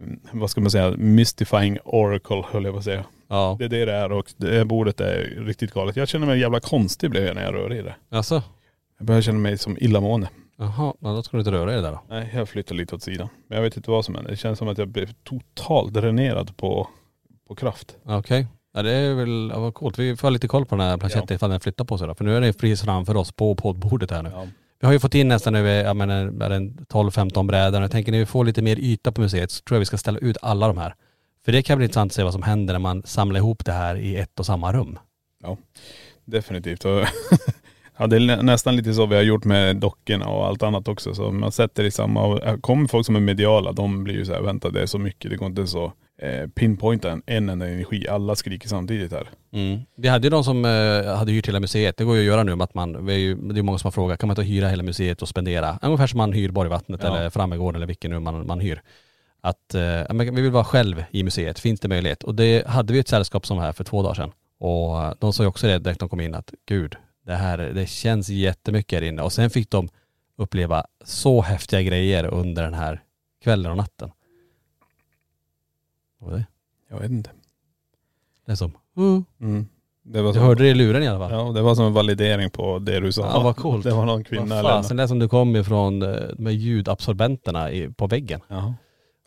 [0.01, 3.05] mm, vad ska man säga, Mystifying Oracle höll jag på att säga.
[3.29, 3.57] Ja.
[3.59, 5.97] Det är det det är och det bordet är riktigt galet.
[5.97, 7.95] Jag känner mig jävla konstig blev jag när jag rör i det.
[8.11, 8.43] Alltså?
[8.99, 10.29] Jag börjar känna mig som illamående.
[10.61, 12.01] Jaha, ja, då ska du inte röra dig där då.
[12.09, 13.29] Nej, jag flyttar lite åt sidan.
[13.49, 14.31] Men jag vet inte vad som händer.
[14.31, 16.89] Det känns som att jag blev totalt dränerad på,
[17.49, 17.97] på kraft.
[18.05, 18.47] Okej.
[18.75, 19.99] Ja det är väl, ja, vad coolt.
[19.99, 21.35] Vi får ha lite koll på den här planchetten Ja.
[21.35, 22.15] ifall den flyttar på sig då.
[22.15, 24.31] För nu är den precis framför oss på poddbordet här nu.
[24.35, 24.47] Ja.
[24.81, 27.81] Vi har ju fått in nästan över, jag menar, är det en 12-15 brädor.
[27.83, 29.99] Jag tänker när vi får lite mer yta på museet så tror jag vi ska
[29.99, 30.95] ställa ut alla de här.
[31.45, 33.73] För det kan bli intressant att se vad som händer när man samlar ihop det
[33.73, 34.99] här i ett och samma rum.
[36.25, 36.85] Definitivt.
[36.85, 36.91] Och
[38.01, 40.89] ja, det är nä- nästan lite så vi har gjort med dockorna och allt annat
[40.89, 41.15] också.
[41.15, 44.41] Så man sätter i samma, kommer folk som är mediala, de blir ju så här,
[44.41, 48.09] vänta det är så mycket, det går inte så eh, pinpointa en, en enda energi.
[48.09, 49.29] Alla skriker samtidigt här.
[49.97, 51.97] Vi hade ju de som eh, hade hyrt hela museet.
[51.97, 53.79] Det går ju att göra nu med att man, vi är ju, det är många
[53.79, 55.79] som har frågat, kan man inte hyra hela museet och spendera?
[55.83, 57.09] Ungefär som man hyr Borgvattnet Ja.
[57.17, 58.83] eller Frammegården eller vilken nu man, man hyr.
[59.43, 62.23] Att eh, vi vill vara själv i museet, finns det möjlighet?
[62.23, 64.33] Och det hade vi ett sällskap som här för två dagar sedan.
[64.61, 67.59] Och eh, de sa ju också det direkt de kom in att gud, det här,
[67.59, 69.23] det känns jättemycket här inne.
[69.23, 69.89] Och sen fick de
[70.37, 73.03] uppleva så häftiga grejer under den här
[73.43, 74.11] kvällen och natten.
[76.19, 76.47] Vad var det?
[76.91, 77.31] Jag vet inte.
[78.47, 79.21] Det är som, uh.
[79.41, 79.67] Mm.
[80.03, 81.33] Det var Du som, hörde det i luren i alla fall.
[81.47, 83.23] Ja, det var som en validering på det du sa.
[83.23, 83.85] Ja, vad coolt.
[83.85, 87.71] Det var någon kvinna eller fasen, det är som du kom ifrån eh, med ljudabsorbenterna
[87.71, 88.41] i, på väggen.
[88.49, 88.75] Jaha.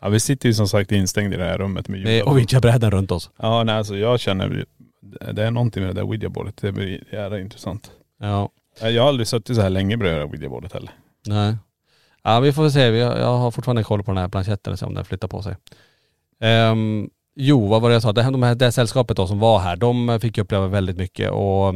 [0.00, 2.24] Ja vi sitter ju som sagt instängda i det här rummet med Med ljud.
[2.28, 3.30] ouija-brädan runt oss.
[3.36, 4.64] Ja nej alltså jag känner,
[5.32, 6.56] det är någonting med det där ouija-bordet.
[6.60, 7.90] Det blir jävla intressant.
[8.20, 8.50] Ja.
[8.80, 10.90] Jag har aldrig suttit så här länge bredvid det här ouija-bordet heller.
[11.26, 11.56] Nej.
[12.22, 14.86] Ja vi får väl se, jag har fortfarande koll på den här planchetten och se
[14.86, 15.56] om den flyttar på sig.
[16.40, 18.12] Ehm, Jo, vad var det jag sa?
[18.12, 20.96] Det, här, de här, det här sällskapet då som var här, de fick uppleva väldigt
[20.96, 21.74] mycket och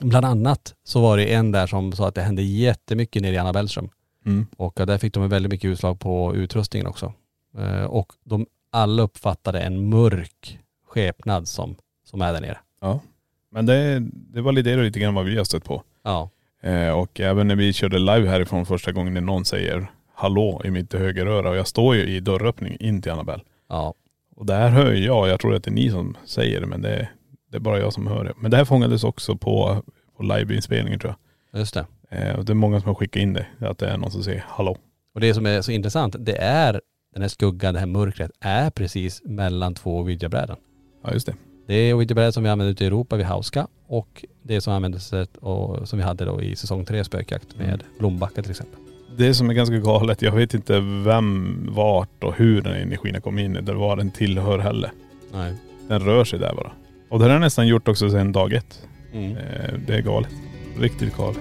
[0.00, 3.38] bland annat så var det en där som sa att det hände jättemycket nere i
[3.38, 3.88] Anna Bellström.
[4.26, 4.46] Mm.
[4.56, 7.12] Och där fick de väldigt mycket utslag på utrustningen också.
[7.58, 12.58] Eh, Och de alla uppfattade en mörk skepnad som, som är där nere.
[12.80, 13.00] Ja.
[13.50, 15.82] Men det, det validerar lite grann vad vi har stött på.
[16.02, 16.30] Ja.
[16.62, 20.70] Eh, och även när vi körde live härifrån första gången när någon säger hallå i
[20.70, 23.42] mitt högeröra och jag står ju i dörröppning in till Annabelle.
[23.68, 23.94] Ja.
[24.36, 26.82] Och det här hör jag, jag tror att det är ni som säger det men
[26.82, 27.08] det,
[27.50, 28.32] det är bara jag som hör det.
[28.36, 29.82] Men det här fångades också på,
[30.16, 31.14] på liveinspelningen tror
[31.52, 31.86] Just det.
[32.10, 32.28] jag.
[32.28, 34.22] Eh, och det är många som har skickat in det, att det är någon som
[34.22, 34.76] säger hallå.
[35.14, 36.80] Och det som är så intressant, det är
[37.12, 40.56] den här skuggan, det här mörkret, är precis mellan två ouija-bräden.
[41.04, 41.34] Ja just det.
[41.70, 45.12] Det är ouija-brädet som vi använder ute i Europa vid Hauska och det som användes
[45.40, 47.80] och som vi hade då i säsong tre spökjakt med Mm.
[47.98, 48.80] Blombacka till exempel.
[49.16, 53.44] Det som är ganska galet, jag vet inte vem, vart och hur den energin kommit
[53.44, 54.92] in, eller vad den tillhör heller.
[55.32, 55.54] Nej.
[55.88, 56.72] Den rör sig där bara.
[57.08, 58.82] Och det har den nästan gjort också sedan dag ett.
[59.12, 59.36] Mm.
[59.36, 60.30] Eh, det är galet.
[60.78, 61.40] Riktigt galet.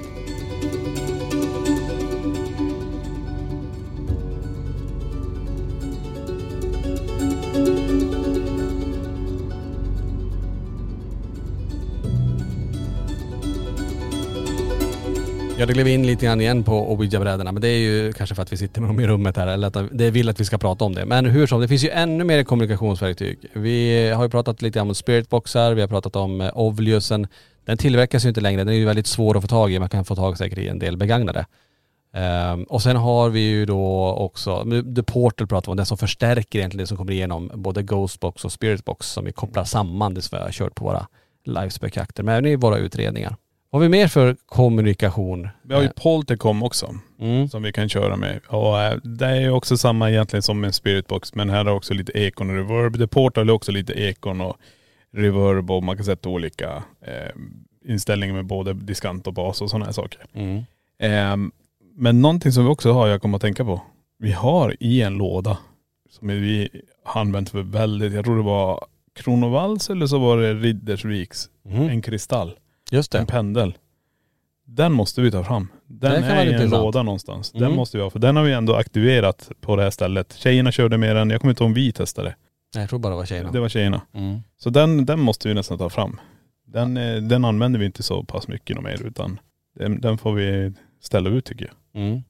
[15.60, 18.41] Ja det klev in lite grann igen på ouija-brädorna men det är ju kanske för
[18.41, 20.58] att vi sitter med dem i rummet här eller att det vill att vi ska
[20.58, 21.06] prata om det.
[21.06, 23.39] Men hur som, det finns ju ännu mer kommunikationsverktyg.
[23.54, 27.28] Vi har ju pratat lite grann om spiritboxar, vi har pratat om eh, Ovliusen.
[27.65, 29.89] Den tillverkas ju inte längre, den är ju väldigt svår att få tag i, man
[29.89, 31.45] kan få tag säkert i en del begagnade.
[32.54, 35.98] Um, och sen har vi ju då också, The Portal pratar vi om, den som
[35.98, 40.22] förstärker egentligen det som kommer igenom både Ghostbox och Spiritbox som vi kopplar samman det
[40.22, 41.08] som vi har kört på våra
[41.45, 43.36] livespökjakter, men även i våra utredningar.
[43.72, 45.48] Vad har vi mer för kommunikation?
[45.64, 46.96] Vi har ju Poltercom också.
[47.20, 47.50] Mm.
[47.50, 48.40] som vi kan köra med.
[48.48, 51.94] Och eh, det är ju också samma egentligen som en spiritbox men här är också
[51.94, 52.98] lite ekon och reverb.
[52.98, 54.58] The Portal är också lite ekon och
[55.14, 57.32] reverb och man kan sätta olika eh,
[57.86, 60.26] inställningar med både diskant och bas och sådana här saker.
[60.34, 60.58] Mm.
[61.00, 61.50] Eh,
[61.96, 63.82] men någonting som vi också har, jag kommer att tänka på.
[64.20, 65.58] Vi har i en låda
[66.10, 66.70] som vi
[67.04, 71.90] har använt för väldigt, jag tror det var Kronovalls eller så var det Riddersviks, Mm.
[71.90, 72.52] en kristall,
[72.91, 73.32] Just en det.
[73.32, 73.78] pendel.
[74.65, 75.67] Den måste vi ta fram.
[75.88, 76.71] Den Det kan är vara i en intressant.
[76.84, 77.52] låda någonstans.
[77.52, 77.75] Den Mm.
[77.75, 80.34] måste vi ha, för den har vi ändå aktiverat på det här stället.
[80.38, 82.36] Tjejerna körde med den, jag kommer inte ihåg om vi testade.
[82.75, 83.52] Nej, jag tror bara det var tjejerna.
[83.52, 84.02] Det var tjejerna.
[84.13, 84.39] Mm.
[84.58, 86.19] Så den, den måste vi nästan ta fram.
[86.67, 89.39] Den, eh, den använder vi inte så pass mycket något mer utan
[89.75, 92.02] den, den får vi ställa ut tycker jag.
[92.04, 92.21] Mm.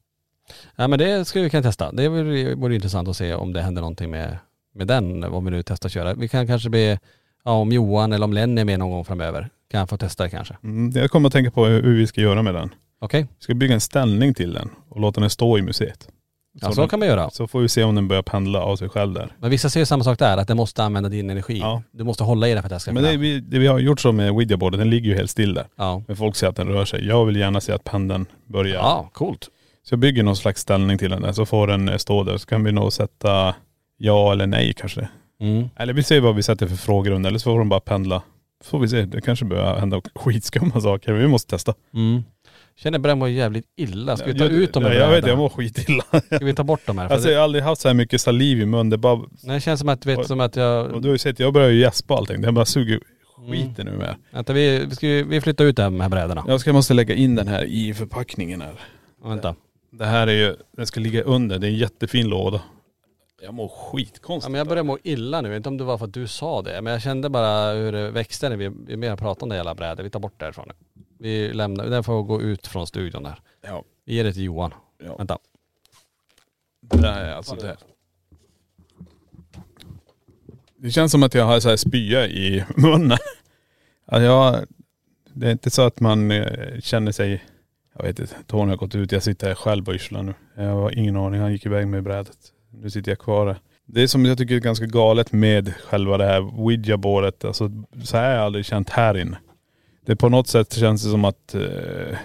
[0.75, 1.91] Ja men det skulle vi kunna testa.
[1.91, 4.37] Det vore, vore intressant att se om det händer någonting med,
[4.75, 6.13] med den, om vi nu testar att köra.
[6.13, 6.99] Vi kan kanske be,
[7.45, 9.49] ja, om Johan eller om Lenny är med någon gång framöver.
[9.71, 10.58] Kan jag få testa det kanske?
[10.63, 12.73] Mm, jag kommer att tänka på hur, vi ska göra med den.
[13.01, 13.21] Okej?
[13.21, 16.08] Vi ska bygga en ställning till den och låta den stå i museet.
[16.62, 17.29] Ja så den, kan man göra.
[17.29, 19.36] så får vi se om den börjar pendla av sig själv där.
[19.39, 21.60] Men vissa säger samma sak där, att den måste använda din energi.
[21.60, 21.84] Ja.
[21.91, 23.79] Du måste hålla i det för att det ska Men det vi, det vi har
[23.79, 25.67] gjort så med Ouija-boarden, den ligger ju helt still där.
[25.75, 26.03] Ja.
[26.08, 27.08] Men folk säger att den rör sig.
[27.08, 29.49] Jag vill gärna se att pendeln börjar Ja, coolt.
[29.84, 32.38] Så jag bygger någon slags ställning till den där, så får den eh, stå där.
[32.38, 33.55] Så kan vi nog sätta
[33.97, 35.10] ja eller nej kanske.
[35.41, 35.69] Mm.
[35.75, 38.21] Eller vi ser vad vi sätter för frågegrund, eller så får de bara pendla.
[38.63, 41.11] Får vi se, det kanske börjar hända skitskumma saker.
[41.11, 41.73] Men vi måste testa.
[41.93, 42.23] Mm.
[42.75, 44.17] Känner börjar må jävligt illa.
[44.17, 46.03] Ska vi ta jag, ut dem ur Jag vet, jag mår skitilla.
[46.25, 47.09] Ska vi ta bort dem här?
[47.09, 48.89] Alltså jag har aldrig haft så här mycket saliv i mun.
[48.89, 51.01] Det bara, nej, det känns som att, vet, som att och jag...
[51.01, 52.41] du har ju sett, jag börjar ju gäspa allting.
[52.41, 52.99] Det bara suger
[53.45, 53.51] Mm.
[53.51, 54.15] skiten ur mig.
[54.31, 56.43] Vänta, vi, vi, ska, vi flyttar ut de här brädorna.
[56.47, 58.73] Jag ska måste lägga in den här i förpackningen här.
[59.23, 59.55] Vänta.
[59.91, 61.59] Det här är ju, den ska ligga under.
[61.59, 62.61] Det är en jättefin låda.
[63.41, 64.43] Jag mår skitkonstigt.
[64.43, 65.56] Ja, men jag börjar må illa nu.
[65.56, 66.82] Inte om det var för att du sa det.
[66.82, 69.75] Men jag kände bara hur det växte när vi, vi mer pratade om det jävla
[69.75, 70.06] brädet.
[70.06, 71.04] Vi tar bort det härifrån nu.
[71.17, 73.41] Vi lämnar, den får gå ut från studion där.
[73.62, 73.84] Ja.
[74.06, 74.73] Vi ger det till Johan.
[75.04, 75.15] Ja.
[75.17, 75.38] Vänta.
[76.82, 77.78] Det här är alltså det.
[80.78, 83.17] Det känns som att jag har så här spya i munnen.
[84.06, 84.65] Alltså jag,
[85.34, 87.43] det är inte så att man eh, känner sig,
[87.95, 90.34] jag vet inte, Tony har gått ut, jag sitter här själv och yrslar nu.
[90.56, 92.54] Jag har ingen aning, han gick iväg med brädet.
[92.81, 93.57] Nu sitter jag kvar här.
[93.85, 97.71] Det som jag tycker är ganska galet med själva det här ouija-boardet, alltså
[98.03, 99.37] så här har jag aldrig känt här inne.
[100.05, 102.17] Det på något sätt känns det som att eh,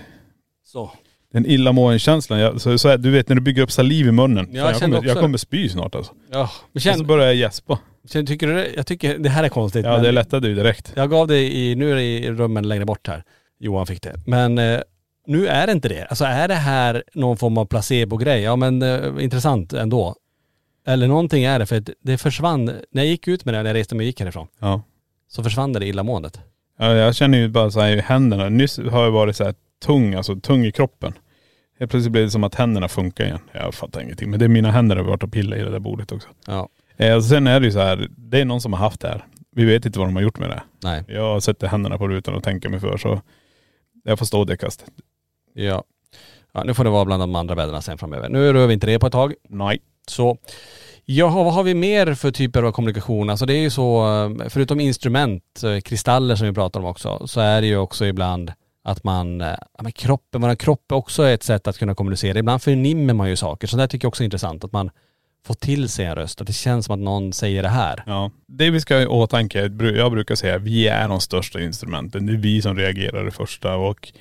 [0.67, 0.91] Så.
[1.33, 4.49] den illamåendekänslan, jag, så, så här, du vet när du bygger upp saliv i munnen.
[4.53, 6.13] Ja, jag jag, kände kommer, jag också kommer spy snart alltså.
[6.31, 6.39] Ja.
[6.39, 7.79] Men Och känn, så börjar jag gäspa.
[8.11, 8.69] känn, tycker du det?
[8.77, 9.85] Jag tycker det här är konstigt.
[9.85, 10.93] Ja men det lättade ju direkt.
[10.97, 13.23] Jag gav det i, nu är det i rummen längre bort här.
[13.59, 14.15] Johan fick det.
[14.27, 14.81] Men eh,
[15.27, 16.05] nu är det inte det.
[16.05, 18.43] Alltså är det här någon form av placebo-grej?
[18.43, 20.15] Ja men eh, intressant ändå.
[20.87, 23.75] Eller någonting är det för det försvann, när jag gick ut med det när jag
[23.75, 24.83] reste mig och gick härifrån, Ja.
[25.29, 26.41] så försvann det illamåendet.
[26.79, 26.95] ja.
[26.95, 28.49] Jag känner ju bara så här i händerna.
[28.49, 29.55] Nyss har jag varit så här
[29.85, 31.13] tung, alltså tung i kroppen.
[31.79, 33.39] Helt plötsligt blev det som att händerna funkar igen.
[33.53, 34.31] Jag fattar ingenting.
[34.31, 36.29] Men det är mina händer har varit och pillat i det där bordet också.
[36.47, 36.69] Ja.
[36.97, 39.09] Eh, och sen är det ju så här, det är någon som har haft det
[39.09, 39.25] här.
[39.57, 40.63] Vi vet inte vad de har gjort med det.
[40.83, 41.05] Nej.
[41.09, 43.21] Jag sett händerna på rutan och tänker mig för så
[44.05, 44.87] jag får stå det kastet.
[45.55, 45.85] Ja.
[46.53, 46.65] ja.
[46.65, 48.29] Nu får det vara bland de andra väderna sen framöver.
[48.29, 49.35] Nu rör vi inte det på ett tag.
[49.49, 49.79] Nej.
[50.07, 50.39] Så,
[51.05, 53.31] jaha, vad har vi mer för typer av kommunikation?
[53.31, 54.05] Alltså det är ju så,
[54.49, 58.53] förutom instrument, eh, kristaller som vi pratar om också, så är det ju också ibland
[58.85, 62.39] att man, eh, ja men kroppen, vår kropp är också ett sätt att kunna kommunicera.
[62.39, 64.91] Ibland förnimmer man ju saker, så det tycker jag också är intressant, att man
[65.47, 68.03] får till sig en röst, att det känns som att någon säger det här.
[68.07, 68.31] Ja.
[68.47, 69.61] Det vi ska ha i åtanke,
[69.97, 72.27] jag brukar säga, vi är de största instrumenten.
[72.27, 74.13] Det är vi som reagerar det första och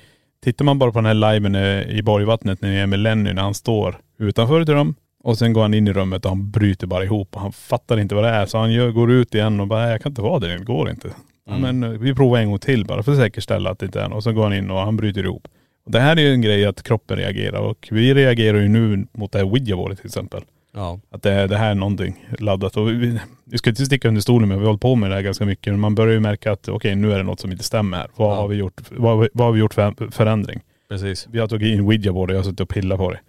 [0.44, 3.32] tittar man bara på den här liven eh, i Borgvattnet när ni är med Lenny
[3.32, 6.50] när han står utanför till dem, och sen går han in i rummet och han
[6.50, 8.46] bryter bara ihop och han fattar inte vad det är.
[8.46, 10.90] Så han gör, går ut igen och bara, jag kan inte vara där, det går
[10.90, 11.08] inte.
[11.46, 14.00] Ja, men eh, vi provar en gång till bara för att säkerställa att det inte
[14.00, 14.16] är något.
[14.16, 15.48] Och så går han in och han bryter ihop.
[15.86, 19.06] Och det här är ju en grej att kroppen reagerar och vi reagerar ju nu
[19.12, 20.42] mot det här ouija till exempel.
[20.74, 21.00] Ja.
[21.10, 22.76] Att det, det här är någonting laddat.
[22.76, 25.14] Och vi, vi ska inte sticka under stolen med, vi har hållit på med det
[25.14, 25.72] här ganska mycket.
[25.72, 28.08] Men man börjar ju märka att okej nu är det något som inte stämmer här.
[28.16, 28.34] Vad Ja.
[28.40, 30.60] har vi gjort, vad, vad har vi gjort för förändring?
[30.88, 31.26] Precis.
[31.30, 33.20] Vi har tagit in ouija och jag har suttit och pillat på det.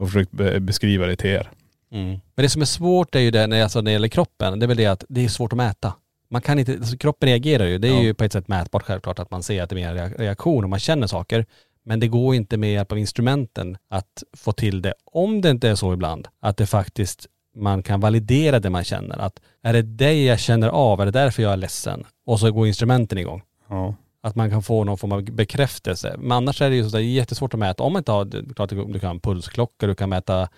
[0.00, 1.50] Och försökt be, beskriva det till er.
[1.92, 2.08] Mm.
[2.08, 4.66] Men det som är svårt är ju det, när, alltså, när det gäller kroppen, det
[4.66, 5.92] är väl det att det är svårt att mäta.
[6.30, 7.78] Man kan inte, alltså kroppen reagerar ju.
[7.78, 8.02] Det är Ja.
[8.02, 10.64] ju på ett sätt mätbart självklart att man ser att det är en rea- reaktion
[10.64, 11.46] och man känner saker.
[11.84, 14.94] Men det går inte med hjälp av instrumenten att få till det.
[15.04, 17.26] Om det inte är så ibland att det faktiskt,
[17.56, 19.18] man kan validera det man känner.
[19.18, 22.04] Att är det det jag känner av, är det därför jag är ledsen?
[22.26, 23.42] Och så går instrumenten igång.
[23.68, 23.94] Ja.
[24.22, 26.14] Att man kan få någon form av bekräftelse.
[26.18, 27.82] Men annars är det ju så där jättesvårt att mäta.
[27.82, 30.48] Om man inte har, klart du kan pulsklocka, du kan mäta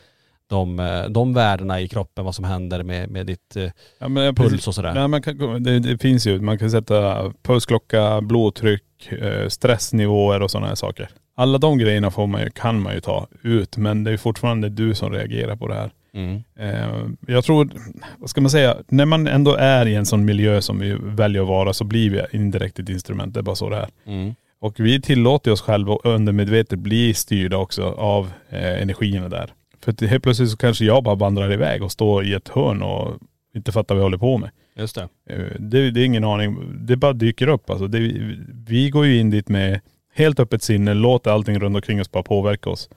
[0.46, 4.68] de, de värdena i kroppen, vad som händer med, med ditt eh, Ja, men puls
[4.68, 4.94] och sådär.
[4.94, 10.50] Nej, man kan, det, det finns ju, man kan sätta pulsklocka, blodtryck, eh, stressnivåer och
[10.50, 11.08] sådana här saker.
[11.34, 14.68] Alla de grejerna får man ju, kan man ju ta ut men det är fortfarande
[14.68, 15.90] du som reagerar på det här.
[16.14, 16.42] Mm.
[16.58, 17.70] Eh, jag tror,
[18.18, 21.42] vad ska man säga, när man ändå är i en sån miljö som vi väljer
[21.42, 23.34] att vara så blir vi indirekt ett instrument.
[23.34, 23.88] Det är bara så det är.
[24.06, 24.34] Mm.
[24.60, 29.52] Och vi tillåter oss själva att undermedvetet bli styrda också av eh, energierna där.
[29.84, 33.18] För helt plötsligt så kanske jag bara vandrar iväg och står i ett hörn och
[33.54, 34.50] inte fattar vad jag håller på med.
[34.76, 35.08] Just det.
[35.30, 36.56] Eh, Det, det är ingen aning,
[36.86, 37.86] det bara dyker upp alltså.
[37.86, 37.98] Det,
[38.66, 39.80] vi går ju in dit med
[40.14, 42.88] helt öppet sinne, låter allting runt omkring oss bara påverka oss.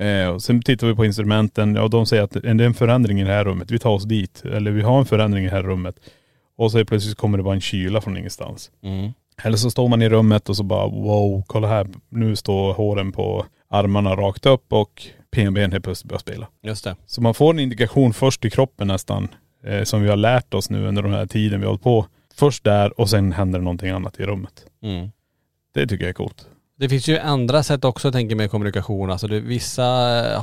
[0.00, 3.20] Eh, och sen tittar vi på instrumenten och de säger att det är en förändring
[3.20, 4.42] i det här rummet, vi tar oss dit.
[4.44, 5.96] Eller vi har en förändring i det här rummet.
[6.56, 8.70] Och så plötsligt kommer det bara en kyla från ingenstans.
[8.82, 9.12] Mm.
[9.42, 13.12] Eller så står man i rummet och så bara wow, kolla här, nu står håren
[13.12, 16.48] på armarna rakt upp och PNB helt plötsligt börjar spela.
[16.62, 16.96] Just det.
[17.06, 19.28] Så man får en indikation först i kroppen nästan,
[19.64, 22.06] eh, som vi har lärt oss nu under den här tiden vi har hållit på.
[22.34, 24.66] Först där och sen händer det någonting annat i rummet.
[24.82, 25.10] Mm.
[25.74, 26.46] Det tycker jag är coolt.
[26.80, 29.10] Det finns ju andra sätt också tänker med kommunikation.
[29.10, 29.84] Alltså det, vissa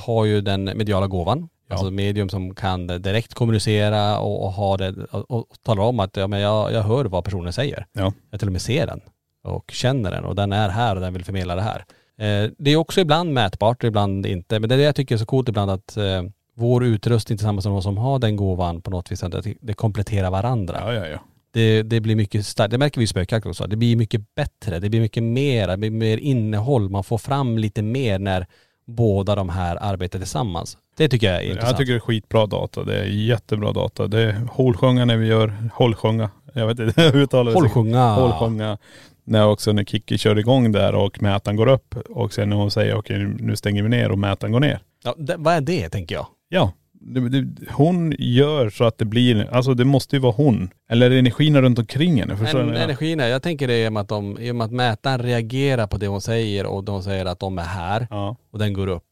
[0.05, 1.49] har ju den mediala gåvan.
[1.69, 1.75] Ja.
[1.75, 6.17] Alltså medium som kan direkt kommunicera och, och ha det och, och talar om att
[6.17, 7.85] ja, men jag, jag hör vad personen säger.
[7.93, 8.13] Ja.
[8.31, 9.01] Jag till och med ser den
[9.43, 11.85] och känner den och den är här och den vill förmedla det här.
[12.17, 14.59] Eh, det är också ibland mätbart och ibland inte.
[14.59, 16.23] Men det är det jag tycker är så coolt ibland att eh,
[16.55, 20.31] vår utrustning tillsammans med någon som har den gåvan på något vis, att det kompletterar
[20.31, 20.77] varandra.
[20.79, 21.19] Ja, ja, ja.
[21.51, 23.67] Det, det blir mycket starkt, det märker vi i spökjakt också.
[23.67, 26.89] Det blir mycket bättre, det blir mycket mer, det blir mer innehåll.
[26.89, 28.47] Man får fram lite mer när
[28.87, 30.77] båda de här arbetar tillsammans.
[30.97, 31.69] Det tycker jag är intressant.
[31.69, 32.83] Jag tycker det är skitbra data.
[32.83, 34.07] Det är jättebra data.
[34.07, 36.29] Det är hålsjunga när vi gör, hållsjunga.
[36.53, 37.61] Jag vet inte hur uttalar det sig.
[37.61, 38.13] Hållsjunga.
[38.13, 38.77] Hållsjunga.
[39.23, 42.71] När också när Kikki kör igång där och mätaren går upp och sen när hon
[42.71, 44.79] säger okej nu stänger vi ner och mätaren går ner.
[45.03, 46.27] Ja, det, vad är det tänker jag?
[46.49, 50.69] Ja, det, det, hon gör så att det blir, alltså det måste ju vara hon.
[50.89, 52.37] Eller energin runt omkring henne.
[52.37, 54.71] Förstår En, är, jag tänker det i och med att, de, i och med att
[54.71, 58.59] mätaren reagerar på det hon säger och de säger att de är här Ja, och
[58.59, 59.03] den går upp.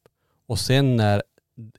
[0.48, 1.24] Och sen när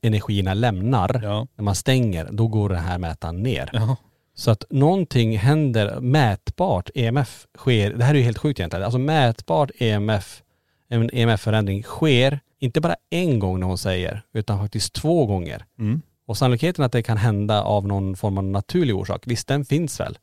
[0.02, 3.70] energierna lämnar, ja, när man stänger, då går den här mätaren ner.
[3.72, 3.96] ja.
[4.34, 8.98] Så att någonting händer mätbart, EMF sker, det här är ju helt sjukt egentligen, alltså
[8.98, 10.42] mätbart EMF,
[10.88, 15.64] en EMF-förändring sker inte bara en gång när hon säger, utan faktiskt två gånger.
[15.78, 16.02] Mm.
[16.26, 20.00] Och sannolikheten att det kan hända av någon form av naturlig orsak, visst den finns
[20.00, 20.18] väl.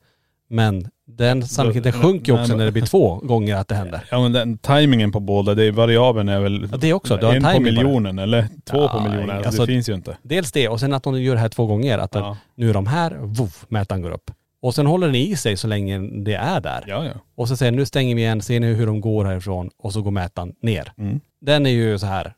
[0.48, 4.04] Men den sannolikheten sjunker ju också men- när det blir två gånger att det händer.
[4.10, 7.26] Ja men den tajmingen på båda, det är variabeln är väl Ja, det också, du
[7.26, 9.30] har en på på miljonen eller två på Ja, miljonen.
[9.30, 10.16] Alltså, alltså- det finns ju inte.
[10.22, 12.36] Dels det och sen att de gör det här två gånger, att Ja.
[12.54, 14.30] nu är de här, voff, mätaren går upp.
[14.64, 16.84] Och sen håller den i sig så länge det är där.
[16.86, 17.12] Ja ja.
[17.34, 19.70] Och så säger nu stänger vi igen, ser ni hur de går härifrån?
[19.78, 20.92] Och så går mätaren ner.
[20.98, 21.20] Mm.
[21.40, 22.32] Den är ju så här,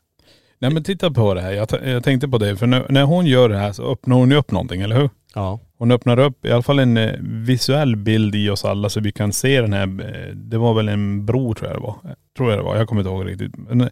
[0.59, 1.51] Nej men titta på det här.
[1.51, 2.57] Jag, jag tänkte på det.
[2.57, 5.09] För när, när hon gör det här så öppnar hon ju upp någonting, eller hur?
[5.35, 5.59] ja.
[5.77, 9.11] Hon öppnar upp i alla fall en eh, visuell bild i oss alla så vi
[9.11, 11.95] kan se den här, eh, det var väl en bro tror jag det var.
[12.37, 13.57] Tror jag det var, jag kommer inte ihåg riktigt.
[13.57, 13.87] Men, eh,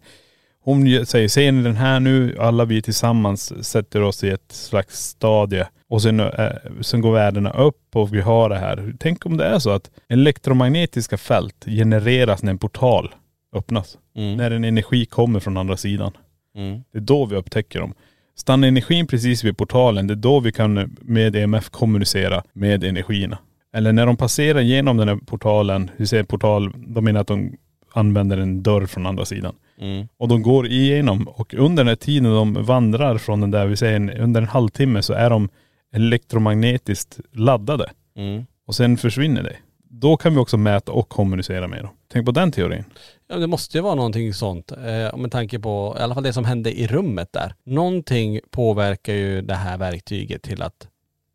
[0.66, 2.38] Hon ge- säger, ser ni den här nu?
[2.40, 5.68] Alla vi tillsammans sätter oss i ett slags stadie.
[5.90, 6.50] Och sen, eh,
[6.82, 8.94] sen går värdena upp och vi har det här.
[9.00, 13.14] Tänk om det är så att elektromagnetiska fält genereras när en portal
[13.56, 13.98] öppnas.
[14.18, 14.38] Mm.
[14.38, 16.12] När en energi kommer från andra sidan.
[16.56, 16.84] Mm.
[16.94, 17.94] Det är då vi upptäcker dem.
[18.38, 23.38] Stannar energin precis vid portalen, det är då vi kan med EMF kommunicera med energierna.
[23.76, 27.58] Eller när de passerar genom den här portalen, vi säger portal, de menar att de
[27.98, 29.56] använder en dörr från andra sidan.
[29.80, 30.08] Mm.
[30.18, 33.78] Och de går igenom och under den här tiden de vandrar från den där, vi
[33.78, 35.50] säger en, under en halvtimme så är de
[35.94, 37.92] elektromagnetiskt laddade.
[38.18, 38.46] Mm.
[38.68, 39.56] Och sen försvinner det.
[39.90, 41.92] Då kan vi också mäta och kommunicera med dem.
[42.12, 42.84] Tänk på den teorin.
[43.28, 44.72] Ja, det måste ju vara någonting sånt.
[44.72, 47.56] Eh, med tanke på, i alla fall det som hände i rummet där.
[47.64, 50.88] Någonting påverkar ju det här verktyget till att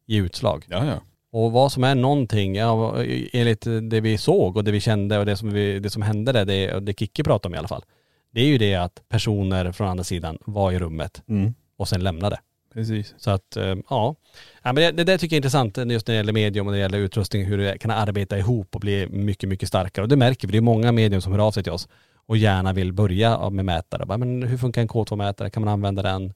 [0.06, 0.64] ge utslag.
[0.68, 1.00] Ja, ja.
[1.32, 3.02] Och vad som är någonting, ja,
[3.32, 6.32] enligt det vi såg och det vi kände och det som, vi, det som hände
[6.32, 7.84] där, det, det Kicki pratade om i alla fall.
[8.32, 11.54] Det är ju det att personer från andra sidan var i rummet Mm.
[11.76, 12.40] och sen lämnade.
[12.74, 13.14] Precis.
[13.18, 14.14] Så att, eh, ja.
[14.62, 16.72] ja men det, det där tycker jag är intressant just när det gäller medium och
[16.72, 20.02] när det gäller utrustning, hur det kan arbeta ihop och bli mycket, mycket starkare.
[20.02, 21.88] Och det märker vi, det är många medium som hör av sig till oss
[22.26, 24.06] och gärna vill börja med mätare.
[24.06, 25.50] Bara, Men hur funkar en K2-mätare?
[25.50, 26.30] Kan man använda den eh,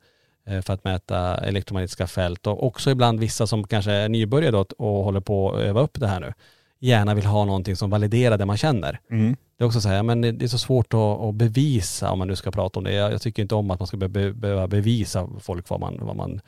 [0.62, 2.46] för att mäta elektromagnetiska fält?
[2.46, 6.06] Och också ibland vissa som kanske är nybörjare och håller på att öva upp det
[6.06, 6.32] här nu,
[6.78, 9.00] gärna vill ha någonting som validerar det man känner.
[9.10, 9.36] Mm.
[9.58, 12.28] Det är också så här, men det är så svårt att, att bevisa om man
[12.28, 12.92] nu ska prata om det.
[12.92, 16.16] Jag, jag tycker inte om att man ska be, behöva bevisa folk vad man, vad
[16.16, 16.40] man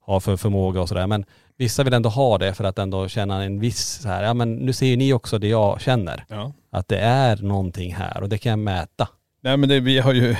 [0.00, 1.06] har för förmåga och sådär.
[1.06, 1.24] Men
[1.56, 4.54] vissa vill ändå ha det för att ändå känna en viss så här, ja men
[4.54, 6.24] nu ser ju ni också det jag känner.
[6.28, 6.52] Ja.
[6.70, 9.08] Att det är någonting här och det kan jag mäta.
[9.44, 10.36] Nej men det, vi har ju,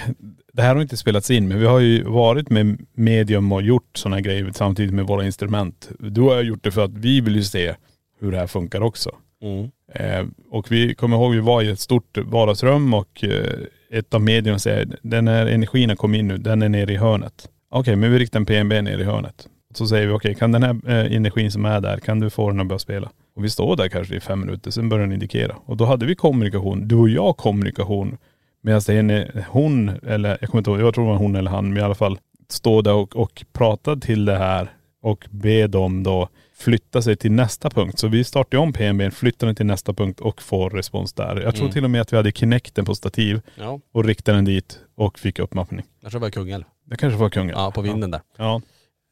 [0.53, 3.91] det här har inte spelats in men vi har ju varit med medium och gjort
[3.97, 5.91] sådana grejer samtidigt med våra instrument.
[5.99, 7.75] Du har gjort det för att vi vill ju se
[8.21, 9.11] hur det här funkar också.
[9.43, 9.71] Mm.
[9.95, 13.53] Eh, och vi kommer ihåg vi var i ett stort vardagsrum och eh,
[13.91, 16.97] ett av medierna säger, den här energin har kommit in nu, den är nere i
[16.97, 17.49] hörnet.
[17.71, 19.49] Okej, men vi riktar en PNB ner i hörnet.
[19.75, 22.51] Så säger vi, okej kan den här eh, energin som är där, kan du få
[22.51, 23.11] den att börja spela?
[23.37, 25.57] Och vi står där kanske i fem minuter, sen börjar den indikera.
[25.65, 28.17] Och då hade vi kommunikation, du och jag kommunikation.
[28.65, 31.69] Medan en, hon, eller jag kommer inte ihåg, jag tror det var hon eller han,
[31.69, 34.69] men i alla fall stå där och, och prata till det här
[35.03, 37.99] och be dem då flytta sig till nästa punkt.
[37.99, 41.41] Så vi startar om PNB, flyttar den till nästa punkt och får respons där.
[41.41, 41.73] Jag tror Mm.
[41.73, 45.19] till och med att vi hade Kinecten på stativ Ja, och riktade den dit och
[45.19, 45.83] fick uppmappning.
[46.01, 46.65] jag tror det var Kungälv.
[46.87, 47.55] Det kanske var kungen.
[47.57, 48.21] Ja, på vinden där.
[48.39, 48.61] Ja.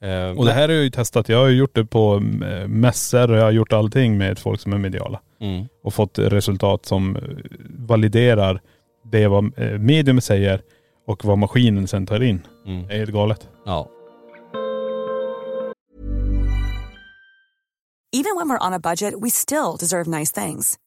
[0.03, 1.29] Eh, Och det här har jag ju testat.
[1.29, 4.61] Jag har ju gjort det på eh, mässor och jag har gjort allting med folk
[4.61, 5.21] som är mediala.
[5.41, 5.67] mm.
[5.85, 7.23] Och fått resultat som eh,
[7.79, 8.61] validerar
[9.03, 10.63] det vad eh, medium säger
[11.07, 12.47] och vad maskinen sen tar in.
[12.67, 12.87] Mm.
[12.87, 13.49] Det är helt galet.
[13.65, 13.89] Ja.
[18.15, 20.79] Even when we're on a budget, we still deserve nice things.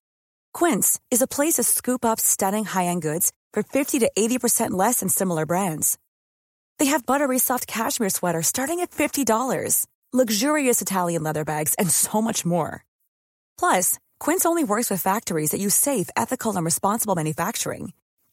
[0.53, 4.99] Quince is a place to scoop up stunning high-end goods for 50 to 80% less
[4.99, 5.97] than similar brands.
[6.78, 12.22] They have buttery soft cashmere sweaters starting at $50, luxurious Italian leather bags, and so
[12.22, 12.86] much more.
[13.57, 17.93] Plus, Quince only works with factories that use safe, ethical, and responsible manufacturing.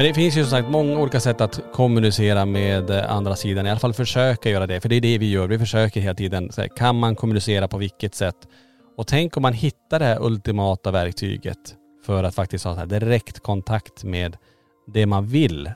[0.00, 3.66] Men det finns ju som sagt många olika sätt att kommunicera med eh, andra sidan,
[3.66, 4.80] i alla fall försöka göra det.
[4.80, 6.50] För det är det vi gör, vi försöker hela tiden.
[6.56, 8.36] Här, kan man kommunicera på vilket sätt?
[8.96, 11.76] Och tänk om man hittar det här ultimata verktyget
[12.06, 14.36] för att faktiskt ha så här direkt kontakt med
[14.86, 15.70] det man vill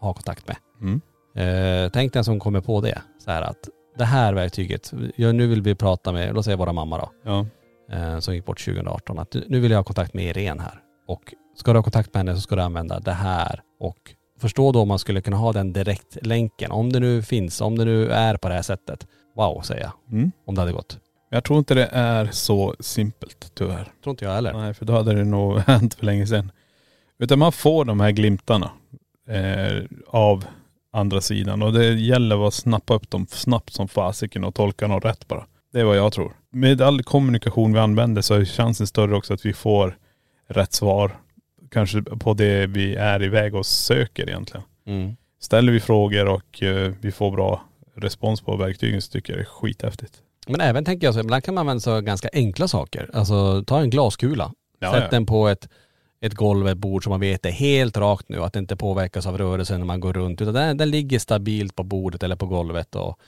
[0.00, 0.56] ha kontakt med.
[0.80, 1.00] Mm.
[1.36, 3.02] Eh, tänk den som kommer på det.
[3.24, 3.68] Så här att
[3.98, 7.46] det här verktyget, ja, nu vill vi prata med, låt säga våra mamma då, Ja.
[7.92, 10.80] eh, som gick bort 2018, att nu vill jag ha kontakt med Irene här.
[11.08, 13.60] Och ska du ha kontakt med henne så ska du använda det här.
[13.80, 13.98] Och
[14.40, 17.84] förstå då om man skulle kunna ha den direktlänken, om det nu finns, om det
[17.84, 19.06] nu är på det här sättet.
[19.36, 19.92] Wow, säger jag.
[20.12, 20.32] Mm.
[20.46, 20.98] Om det hade gått.
[21.30, 23.92] Jag tror inte det är så simpelt tyvärr.
[24.04, 24.52] Tror inte jag heller.
[24.52, 26.52] Nej, för då hade det nog hänt för länge sedan.
[27.18, 28.70] Utan man får de här glimtarna
[29.28, 30.44] eh, av
[30.92, 35.00] andra sidan och det gäller att snappa upp dem snabbt som fasiken och tolka dem
[35.00, 35.46] rätt bara.
[35.72, 36.32] Det är vad jag tror.
[36.50, 39.96] Med all kommunikation vi använder så är chansen större också att vi får
[40.48, 41.16] rätt svar.
[41.72, 44.64] Kanske på det vi är iväg och söker egentligen.
[44.86, 45.16] Mm.
[45.40, 47.62] Ställer vi frågor och eh, vi får bra
[47.94, 50.14] respons på verktygen så tycker jag det är skithäftigt.
[50.46, 53.10] Men även tänker jag så, ibland kan man använda så ganska enkla saker.
[53.12, 54.52] Alltså ta en glaskula.
[54.78, 55.08] Ja, Sätt ja.
[55.10, 55.68] den på ett,
[56.20, 58.42] ett golv, ett bord som man vet är helt rakt nu.
[58.42, 60.40] Att det inte påverkas av rörelsen när man går runt.
[60.40, 62.94] Utan den, den ligger stabilt på bordet eller på golvet.
[62.94, 63.18] Och,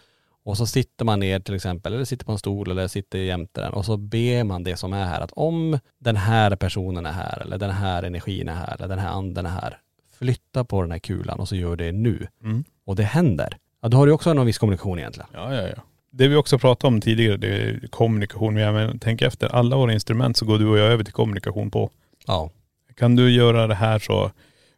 [0.45, 3.61] och så sitter man ner till exempel, eller sitter på en stol eller sitter jämte
[3.61, 3.73] den.
[3.73, 5.21] Och så ber man det som är här.
[5.21, 8.99] Att om den här personen är här, eller den här energin är här, eller den
[8.99, 9.79] här anden är här.
[10.19, 12.27] Flytta på den här kulan och så gör det nu.
[12.43, 12.65] Mm.
[12.87, 13.57] Och det händer.
[13.83, 15.29] Ja, då har du också någon viss kommunikation egentligen.
[15.33, 15.83] Ja, ja, ja.
[16.11, 18.55] Det vi också pratade om tidigare, det är kommunikation.
[18.55, 21.91] Men tänk efter, alla våra instrument så går du och jag över till kommunikation på.
[22.27, 22.51] Ja.
[22.97, 24.31] Kan du göra det här så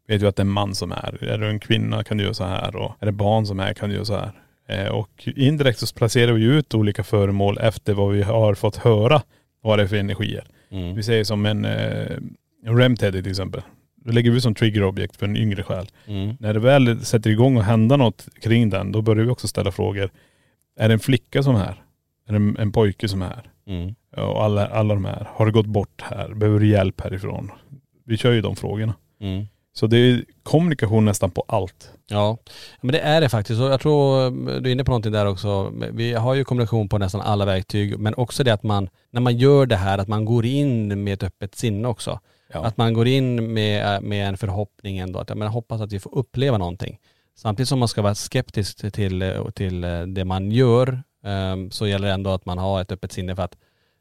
[0.09, 1.25] vet du att det är en man som är.
[1.25, 3.75] Är du en kvinna kan du göra så här och är det barn som är
[3.75, 4.33] kan du göra så här.
[4.69, 9.23] Eh, och indirekt så placerar vi ut olika föremål efter vad vi har fått höra
[9.62, 10.45] vad det är för energier.
[10.71, 10.95] Mm.
[10.95, 12.17] Vi säger som en, eh,
[12.64, 13.62] en REM-teddy till exempel.
[14.05, 15.87] Då lägger vi som triggerobjekt för en yngre själ.
[16.07, 16.37] Mm.
[16.41, 19.73] När det väl sätter igång och händer något kring den, då börjar vi också ställa
[19.73, 20.11] frågor.
[20.79, 21.83] Är det en flicka som är här?
[22.29, 23.51] Är det en, en pojke som är här?
[23.67, 23.95] Mm.
[24.17, 25.29] Och alla, alla de här.
[25.33, 26.35] Har det gått bort här?
[26.35, 27.51] Behöver du hjälp härifrån?
[28.05, 28.95] Vi kör ju de frågorna.
[29.21, 29.47] Mm.
[29.79, 31.91] Så det är kommunikation nästan på allt.
[32.07, 32.39] Ja,
[32.81, 33.61] men det är det faktiskt.
[33.61, 35.72] Och jag tror du är inne på någonting där också.
[35.93, 39.37] Vi har ju kommunikation på nästan alla verktyg, men också det att man, när man
[39.37, 42.20] gör det här, att man går in med ett öppet sinne också.
[42.53, 42.64] Ja.
[42.64, 46.01] Att man går in med, med en förhoppning ändå, att jag menar, hoppas att vi
[46.01, 46.99] får uppleva någonting.
[47.35, 49.22] Samtidigt som man ska vara skeptisk till,
[49.55, 53.37] till det man gör, ehm, så gäller det ändå att man har ett öppet sinne
[53.37, 53.57] för att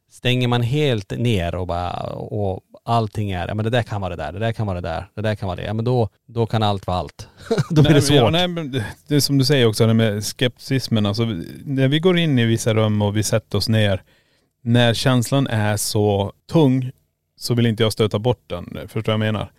[0.10, 4.16] stänger man helt ner och bara, och allting är, ja men det där kan vara
[4.16, 5.86] det där, det där kan vara det där, det där kan vara det, ja men
[5.86, 7.28] då, då kan allt vara allt.
[7.70, 8.16] då blir det svårt.
[8.18, 11.06] Ja, nej, men det- det är som du säger också, det med skepticismen.
[11.06, 11.24] Alltså,
[11.66, 14.02] när vi går in i vissa rum och vi sätter oss ner,
[14.64, 16.92] när känslan är så tung
[17.38, 18.66] så vill inte jag stöta bort den.
[18.82, 19.52] Förstår du vad jag menar?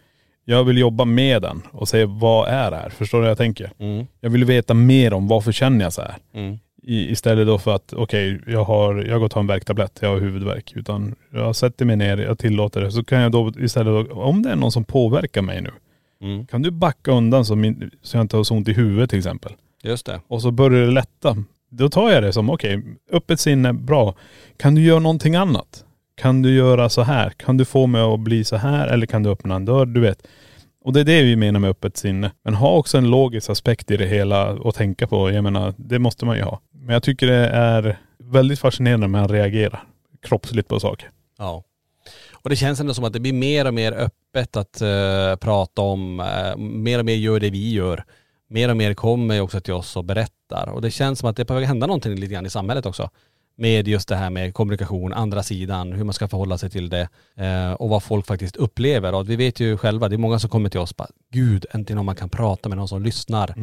[0.45, 2.91] Jag vill jobba med den och säga vad är det här?
[2.91, 3.73] Förstår du vad jag tänker?
[3.79, 6.17] Mm, Jag vill veta mer om varför känner jag så här?
[6.35, 6.59] mm,
[6.89, 10.09] I, istället då för att, okej, jag har, jag går och tar en värktablett, jag
[10.09, 10.73] har huvudvärk.
[10.77, 12.91] Utan jag sätter mig ner, jag tillåter det.
[12.91, 15.71] Så kan jag då istället, då, om det är någon som påverkar mig nu,
[16.23, 16.47] mm.
[16.47, 19.19] kan du backa undan så, min, så jag inte har så ont i huvudet till
[19.19, 19.53] exempel.
[19.83, 20.21] Just det.
[20.29, 21.37] Och så börjar det lätta.
[21.69, 22.83] Då tar jag det som, okej,
[23.13, 24.15] öppet sinne, bra.
[24.57, 25.85] Kan du göra någonting annat?
[26.17, 27.31] Kan du göra så här?
[27.31, 28.89] Kan du få mig att bli så här?
[28.89, 29.87] Eller kan du öppna en dörr?
[29.87, 30.27] Du vet.
[30.85, 32.31] Och det är det vi menar med öppet sinne.
[32.45, 35.31] Men ha också en logisk aspekt i det hela att tänka på.
[35.31, 36.61] Jag menar, det måste man ju ha.
[36.87, 39.85] Men jag tycker det är väldigt fascinerande när man reagerar
[40.23, 41.11] kroppsligt på saker.
[41.39, 41.65] Ja.
[42.33, 45.83] Och det känns ändå som att det blir mer och mer öppet att eh, prata
[45.83, 48.05] om, eh, mer och mer gör det vi gör.
[48.49, 50.69] Mer och mer kommer ju också till oss och berättar.
[50.69, 52.51] Och det känns som att det är på väg att hända någonting lite grann i
[52.51, 53.11] samhället också.
[53.57, 57.09] Med just det här med kommunikation, andra sidan, hur man ska förhålla sig till det
[57.37, 59.15] eh, och vad folk faktiskt upplever.
[59.15, 61.99] Och vi vet ju själva, det är många som kommer till oss bara, gud, äntligen
[61.99, 63.55] om man kan prata med någon som lyssnar.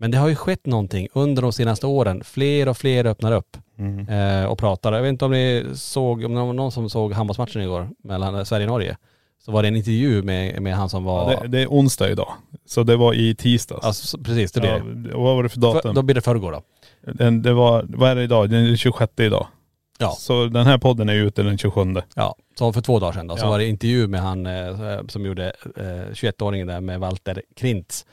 [0.00, 2.24] Men det har ju skett någonting under de senaste åren.
[2.24, 3.56] Fler och fler öppnar upp
[4.08, 4.92] eh, och pratar.
[4.92, 8.46] Jag vet inte om ni såg, om det var någon som såg handbollsmatchen igår mellan
[8.46, 8.96] Sverige och Norge.
[9.44, 11.32] Så var det en intervju med, med han som var..
[11.32, 12.32] Ja, det, det är onsdag idag.
[12.66, 13.84] Så det var i tisdags.
[13.86, 15.80] Alltså, precis, det blir och vad var det för datum?
[15.82, 16.62] för, Då blir det förrgår då.
[17.12, 18.50] Den, det var, vad är det idag?
[18.50, 19.46] Den är 26 idag.
[19.98, 20.10] Ja.
[20.18, 21.94] Så den här podden är ute den 27.
[22.14, 23.50] Ja, så för två dagar sedan då, så Ja.
[23.50, 28.06] var det intervju med han eh, som gjorde eh, 21-åringen där med Walter Krintz.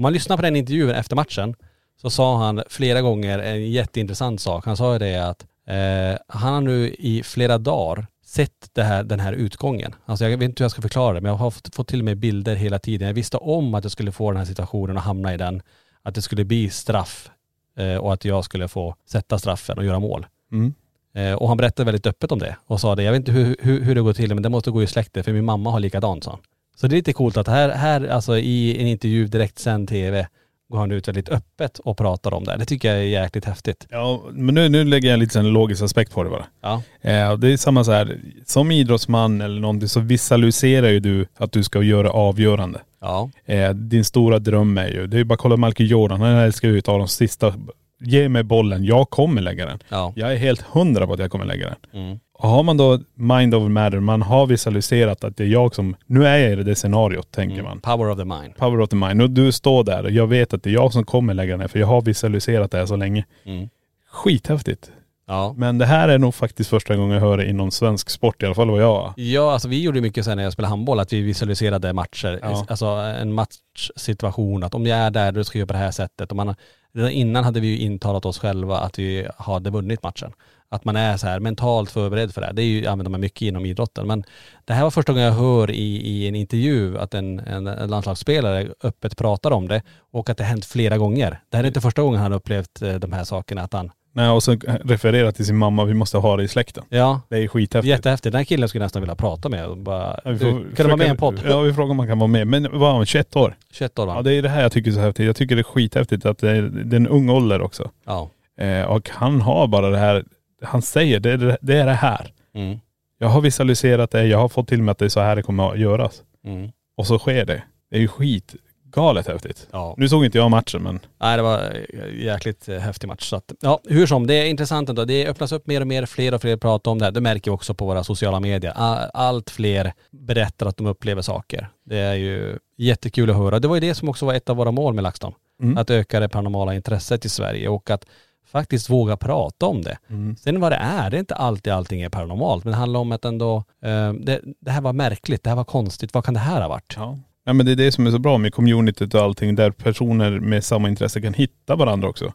[0.00, 1.54] Om man lyssnar på den intervjun efter matchen
[2.02, 4.66] så sa han flera gånger en jätteintressant sak.
[4.66, 9.20] Han sa ju det att eh, han har nu i flera dagar sett här, den
[9.20, 9.94] här utgången.
[10.04, 12.02] Alltså jag vet inte hur jag ska förklara det men jag har fått, fått till
[12.02, 13.06] mig bilder hela tiden.
[13.06, 15.62] Jag visste om att jag skulle få den här situationen och hamna i den.
[16.02, 17.30] Att det skulle bli straff
[17.78, 20.26] eh, och att jag skulle få sätta straffen och göra mål.
[20.52, 20.74] Mm.
[21.14, 23.56] Eh, och han berättade väldigt öppet om det och sa det, jag vet inte hur,
[23.60, 25.80] hur, hur det går till men det måste gå i släktet för min mamma har
[25.80, 26.40] likadant sa han.
[26.80, 30.26] Så det är lite coolt att här, här alltså i en intervju direkt sänd tv
[30.68, 32.56] går han ut väldigt öppet och pratar om det.
[32.56, 33.86] Det tycker jag är jäkligt häftigt.
[33.90, 36.44] Ja, men nu, nu lägger jag lite en logisk aspekt på det bara.
[36.60, 36.82] Ja.
[37.00, 41.52] Eh, det är samma så här, som idrottsman eller någonting så visualiserar ju du att
[41.52, 42.80] du ska göra avgörande.
[43.00, 43.30] Ja.
[43.44, 46.68] Eh, din stora dröm är ju, det är ju bara kolla Michael Jordan, han älskar
[46.68, 47.54] ju att ta de sista,
[48.00, 49.78] ge mig bollen, jag kommer lägga den.
[49.88, 50.12] Ja.
[50.16, 52.02] Jag är helt hundra på att jag kommer lägga den.
[52.02, 52.18] Mm.
[52.42, 55.96] Och har man då mind over matter, man har visualiserat att det är jag som,
[56.06, 57.80] nu är jag i det scenariot tänker man.
[57.80, 58.56] Power of the mind.
[58.56, 59.22] Power of the mind.
[59.22, 61.68] Och du står där och jag vet att det är jag som kommer lägga här,
[61.68, 63.24] för jag har visualiserat det här så länge.
[63.44, 63.68] Mm.
[64.10, 64.90] Skithäftigt.
[65.26, 65.54] Ja.
[65.56, 68.46] Men det här är nog faktiskt första gången jag hör det inom svensk sport i
[68.46, 71.12] alla fall vad jag Ja, alltså vi gjorde mycket sen när jag spelade handboll, att
[71.12, 72.38] vi visualiserade matcher.
[72.42, 72.66] Ja.
[72.68, 75.90] Alltså en matchsituation, att om jag är där, då ska jag göra på det här
[75.90, 76.30] sättet.
[76.30, 76.54] Och man,
[76.92, 80.32] redan innan hade vi ju intalat oss själva att vi hade vunnit matchen.
[80.72, 82.46] Att man är så här mentalt förberedd för det.
[82.46, 82.54] här.
[82.54, 84.06] Det är ju, använder man mycket inom idrotten.
[84.06, 84.24] Men
[84.64, 87.90] det här var första gången jag hör i, i en intervju att en, en, en
[87.90, 91.40] landslagsspelare öppet pratar om det och att det hänt flera gånger.
[91.48, 94.28] Det här är inte första gången han upplevt eh, de här sakerna, att han, Nej,
[94.30, 96.84] och så referera till sin mamma, vi måste ha det i släkten.
[96.88, 97.88] ja, Det är skithäftigt.
[97.88, 98.32] jättehäftigt.
[98.32, 100.50] Den här killen skulle jag nästan vilja prata med och bara, Ja, vi du, får
[100.50, 101.40] kan du vara med i en podd?
[101.48, 102.46] Ja, vi frågar om man kan vara med.
[102.46, 103.56] Men vad var han, 21 år?
[103.72, 104.12] 21 år va?
[104.16, 105.26] Ja det är det här jag tycker är så häftigt.
[105.26, 107.90] Jag tycker det är skithäftigt att det är, det är en ung ålder också.
[108.06, 108.30] Ja.
[108.60, 110.24] Eh, och han har bara det här,
[110.62, 112.32] han säger det, är det, är det här.
[112.54, 112.78] Mm.
[113.18, 115.42] Jag har visualiserat det, jag har fått till mig att det är så här det
[115.42, 116.22] kommer att göras.
[116.44, 116.70] Mm.
[116.96, 117.62] Och så sker det.
[117.90, 118.54] Det är ju skit
[118.84, 119.68] galet häftigt.
[119.70, 119.94] Ja.
[119.96, 123.28] Nu såg inte jag matchen men Nej det var en jäkligt eh, häftig match.
[123.28, 125.04] Så att, ja, hur som, det är intressant ändå.
[125.04, 127.12] Det öppnas upp mer och mer, fler och fler pratar om det här.
[127.12, 128.72] Det märker vi också på våra sociala medier.
[128.76, 131.68] A- Allt fler berättar att de upplever saker.
[131.84, 133.58] Det är ju jättekul att höra.
[133.58, 135.32] Det var ju det som också var ett av våra mål med LaxTon.
[135.62, 135.78] Mm.
[135.78, 138.06] Att öka det paranormala intresset i Sverige och att
[138.50, 139.98] faktiskt våga prata om det.
[140.08, 140.36] Mm.
[140.36, 143.12] Sen vad det är, det är inte alltid allting är paranormalt, men det handlar om
[143.12, 146.40] att ändå, eh, det, det här var märkligt, det här var konstigt, vad kan det
[146.40, 146.94] här ha varit?
[146.96, 147.18] Ja.
[147.44, 150.30] ja men det är det som är så bra med communityt och allting där personer
[150.40, 152.32] med samma intresse kan hitta varandra också.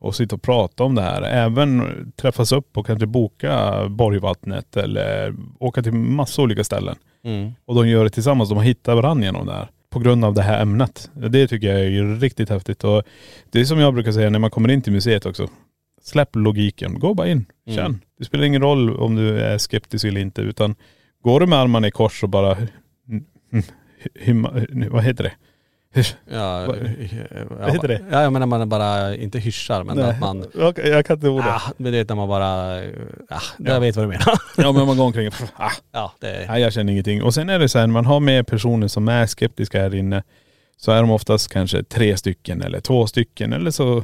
[0.00, 1.22] Och sitta och prata om det här.
[1.22, 1.82] Även
[2.16, 6.96] träffas upp och kanske boka Borgvattnet eller åka till massa olika ställen.
[7.24, 7.52] Mm.
[7.64, 9.70] Och de gör det tillsammans, de har hittat varandra genom det här.
[9.90, 11.10] På grund av det här ämnet.
[11.14, 12.84] Det tycker jag är riktigt häftigt.
[12.84, 13.02] Och
[13.50, 15.48] det är som jag brukar säga när man kommer in till museet också.
[16.02, 17.78] Släpp logiken, gå bara in, känn.
[17.78, 18.00] Mm.
[18.18, 20.74] Det spelar ingen roll om du är skeptisk eller inte utan
[21.22, 22.48] går du med armarna i kors och bara,
[24.90, 25.32] vad heter det?
[26.30, 26.76] Ja, Vad-
[27.60, 28.04] ja, heter det?
[28.10, 31.46] Ja, jag menar man bara inte hyschar men att man, jag, jag kan inte ordet.
[31.48, 32.82] ah, men det är när man bara, ah,
[33.30, 33.40] Ja.
[33.58, 34.34] jag vet vad du menar.
[34.56, 37.22] Ja men man går omkring, ah, ja, det nej jag känner ingenting.
[37.22, 39.94] Och sen är det så här, när man har med personer som är skeptiska här
[39.94, 40.22] inne
[40.76, 44.00] så är de oftast kanske tre stycken eller två stycken eller så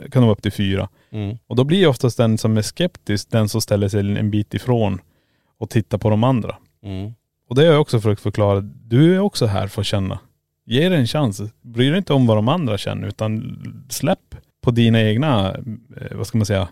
[0.00, 0.88] kan de vara upp till fyra.
[1.12, 4.54] mm, Och då blir oftast den som är skeptisk den som ställer sig en bit
[4.54, 5.00] ifrån
[5.58, 6.56] och tittar på de andra.
[6.84, 7.12] mm,
[7.48, 8.60] Och det har jag också försökt förklara.
[8.60, 10.18] Du är också här för att känna.
[10.66, 11.42] Ge det en chans.
[11.62, 13.58] Bry dig inte om vad de andra känner utan
[13.88, 16.68] släpp på dina egna, eh, vad ska man säga,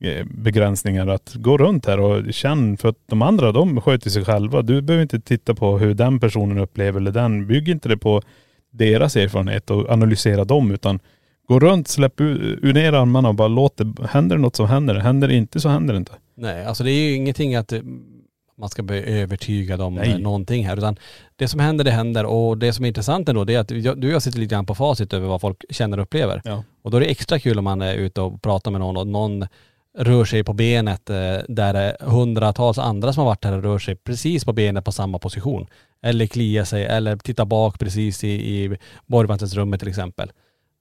[0.00, 1.06] eh, begränsningar.
[1.06, 4.62] Att gå runt här och känn för att de andra de sköter sig själva.
[4.62, 7.46] Du behöver inte titta på hur den personen upplever eller den.
[7.46, 8.22] Bygg inte det på
[8.70, 11.00] deras erfarenhet och analysera dem utan
[11.48, 14.94] gå runt, släpp ur, ner armarna och bara låt det, händer det något så händer
[14.94, 15.00] det.
[15.00, 16.12] Händer det inte så händer det inte.
[16.34, 17.80] nej alltså det är ju ingenting att eh,
[18.62, 20.10] man ska bli övertygad om Nej.
[20.10, 20.96] eh, någonting här utan
[21.36, 24.00] det som händer det händer och det som är intressant ändå det är att jag,
[24.00, 26.42] du och jag sitter lite grann på facit över vad folk känner och upplever.
[26.44, 26.64] Ja.
[26.82, 29.06] Och då är det extra kul om man är ute och pratar med någon och
[29.06, 29.46] någon
[29.98, 31.16] rör sig på benet eh,
[31.48, 34.84] där det är hundratals andra som har varit här och rör sig precis på benet
[34.84, 35.66] på samma position.
[36.02, 40.32] Eller kliar sig eller tittar bak precis i, i borgvattensrummet till exempel.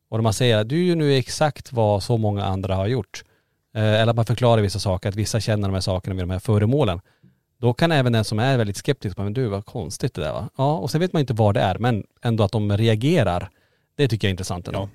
[0.10, 3.24] Och när man säger att du gör nu exakt vad så många andra har gjort.
[3.76, 6.30] Eh, eller att man förklarar vissa saker, att vissa känner de här sakerna med de
[6.30, 7.02] här föremålen.
[7.62, 10.50] Då kan även den som är väldigt skeptisk, men du vad konstigt det där va?
[10.58, 13.50] Ja, och sen vet man inte vad det är, men ändå att de reagerar.
[13.96, 14.90] Det tycker jag är intressant ändå.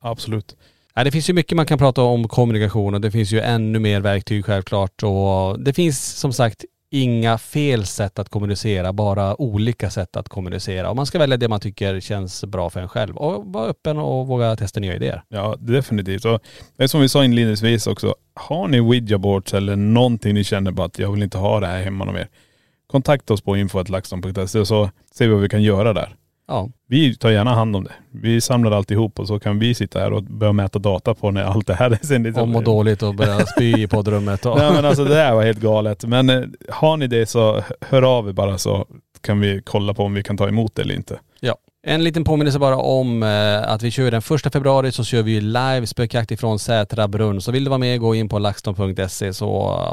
[0.00, 0.56] Ja, absolut.
[0.94, 3.78] Ja, det finns ju mycket man kan prata om kommunikation och det finns ju ännu
[3.78, 9.90] mer verktyg självklart och det finns som sagt inga fel sätt att kommunicera, bara olika
[9.90, 10.90] sätt att kommunicera.
[10.90, 13.98] Och man ska välja det man tycker känns bra för en själv och vara öppen
[13.98, 15.22] och våga testa nya idéer.
[15.28, 16.24] Ja, definitivt.
[16.24, 16.42] Och
[16.76, 18.14] det är som vi sa inledningsvis också.
[18.34, 21.66] Har ni Ouija boards eller någonting ni känner på att jag vill inte ha det
[21.66, 22.28] här hemma någon mer.
[22.86, 26.16] Kontakta oss på info.laxton.se så ser vi vad vi kan göra där.
[26.52, 27.92] Ja, Vi tar gärna hand om det.
[28.10, 31.42] Vi samlar alltihop och så kan vi sitta här och börja mäta data på när
[31.42, 32.40] allt det här är sen lite...
[32.40, 34.46] om och dåligt och börja spy i poddrummet.
[34.46, 34.58] Och...
[34.58, 36.04] Nej men alltså det där var helt galet.
[36.04, 38.86] Men eh, har ni det så hör av er bara så
[39.20, 41.20] kan vi kolla på om vi kan ta emot det eller inte.
[41.40, 41.56] Ja.
[41.84, 45.40] En liten påminnelse bara om eh, att vi kör den första februari så kör vi
[45.40, 47.40] live spökjakt ifrån Sätra brunn.
[47.40, 49.48] Så vill du vara med, gå in på laxton.se så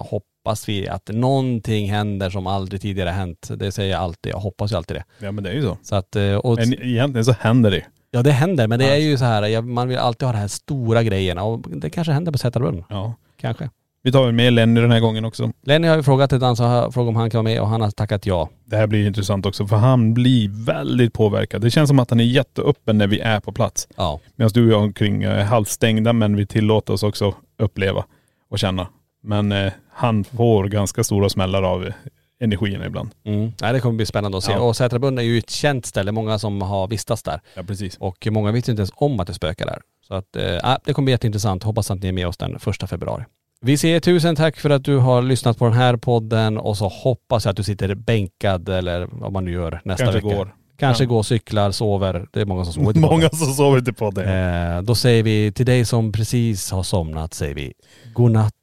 [0.09, 3.49] hoppas vi att någonting händer som aldrig tidigare hänt.
[3.55, 5.03] Det säger jag alltid, jag hoppas ju alltid det.
[5.19, 5.77] Ja men det är ju så.
[5.81, 7.85] Så att, eh, och, Men egentligen så händer det.
[8.11, 10.47] Ja det händer, men det är ju så här, man vill alltid ha de här
[10.47, 12.83] stora grejerna och det kanske händer på Sätrabrunn.
[12.89, 13.13] Ja.
[13.41, 13.69] Kanske.
[14.01, 15.51] Vi tar väl med Lenny den här gången också.
[15.61, 17.91] Lenny har ju frågat ett ansvar, frågat om han kan vara med och han har
[17.91, 18.49] tackat ja.
[18.65, 21.61] Det här blir intressant också för han blir väldigt påverkad.
[21.61, 23.87] Det känns som att han är jätteöppen när vi är på plats.
[23.95, 24.19] Ja.
[24.35, 28.05] Medan du och jag omkring är halvstängda men vi tillåter oss också uppleva
[28.49, 28.87] och känna.
[29.23, 31.93] Men eh, han får ganska stora smällar av eh,
[32.39, 33.09] energin ibland.
[33.25, 33.51] Mm.
[33.61, 34.51] Nej, det kommer bli spännande att se.
[34.51, 34.59] Ja.
[34.59, 37.41] Och Sätrabrunn är ju ett känt ställe, många som har vistats där.
[37.53, 37.97] Ja precis.
[37.97, 39.81] Och många vet ju inte ens om att det spökar där.
[40.07, 41.63] Så att, eh, det kommer bli jätteintressant.
[41.63, 43.23] Hoppas att ni är med oss den första februari.
[43.61, 46.87] Vi säger tusen tack för att du har lyssnat på den här podden och så
[46.87, 50.35] hoppas jag att du sitter bänkad eller vad man nu gör nästa Kanske vecka.
[50.37, 50.55] går.
[50.77, 51.07] Kanske Ja.
[51.09, 52.27] går, cyklar, sover.
[52.31, 53.17] Det är många som sover till podden.
[53.19, 54.33] Många som sover på det.
[54.75, 57.73] Eh, då säger vi till dig som precis har somnat, säger vi
[58.13, 58.53] godnatt,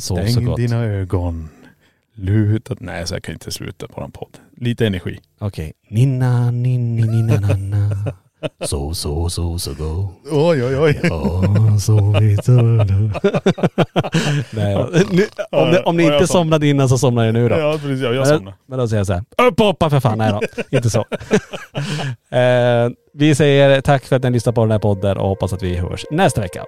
[0.00, 0.56] sov så Stäng gott.
[0.56, 1.48] dina ögon.
[2.16, 2.76] Luta.
[2.80, 4.38] Nej så jag kan inte sluta på en podd.
[4.56, 5.18] Lite energi.
[5.38, 5.72] Okej.
[5.90, 8.14] Ninna, ninni, ninna, nanna.
[8.64, 10.08] Så, så, så, så go.
[10.30, 11.00] Oj oj oj.
[11.80, 12.84] Så vi tur.
[14.56, 14.76] Nej,
[15.10, 17.58] nu, om, ni, om ni inte som- somnade innan så somnar jag nu då.
[17.58, 18.54] Ja precis, ja, jag somnar.
[18.66, 20.18] Men då säger jag så här, upp och hoppa för fan.
[20.18, 20.40] Nej då,
[20.76, 20.98] inte så.
[22.36, 25.62] eh, vi säger tack för att ni lyssnade på den här podden och hoppas att
[25.62, 26.64] vi hörs nästa vecka.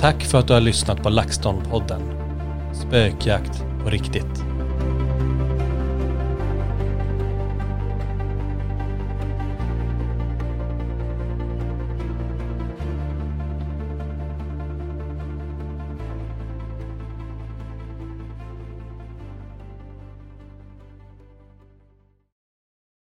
[0.00, 2.00] Tack för att du har lyssnat på LaxTon-podden.
[2.74, 4.44] Spökjakt på riktigt.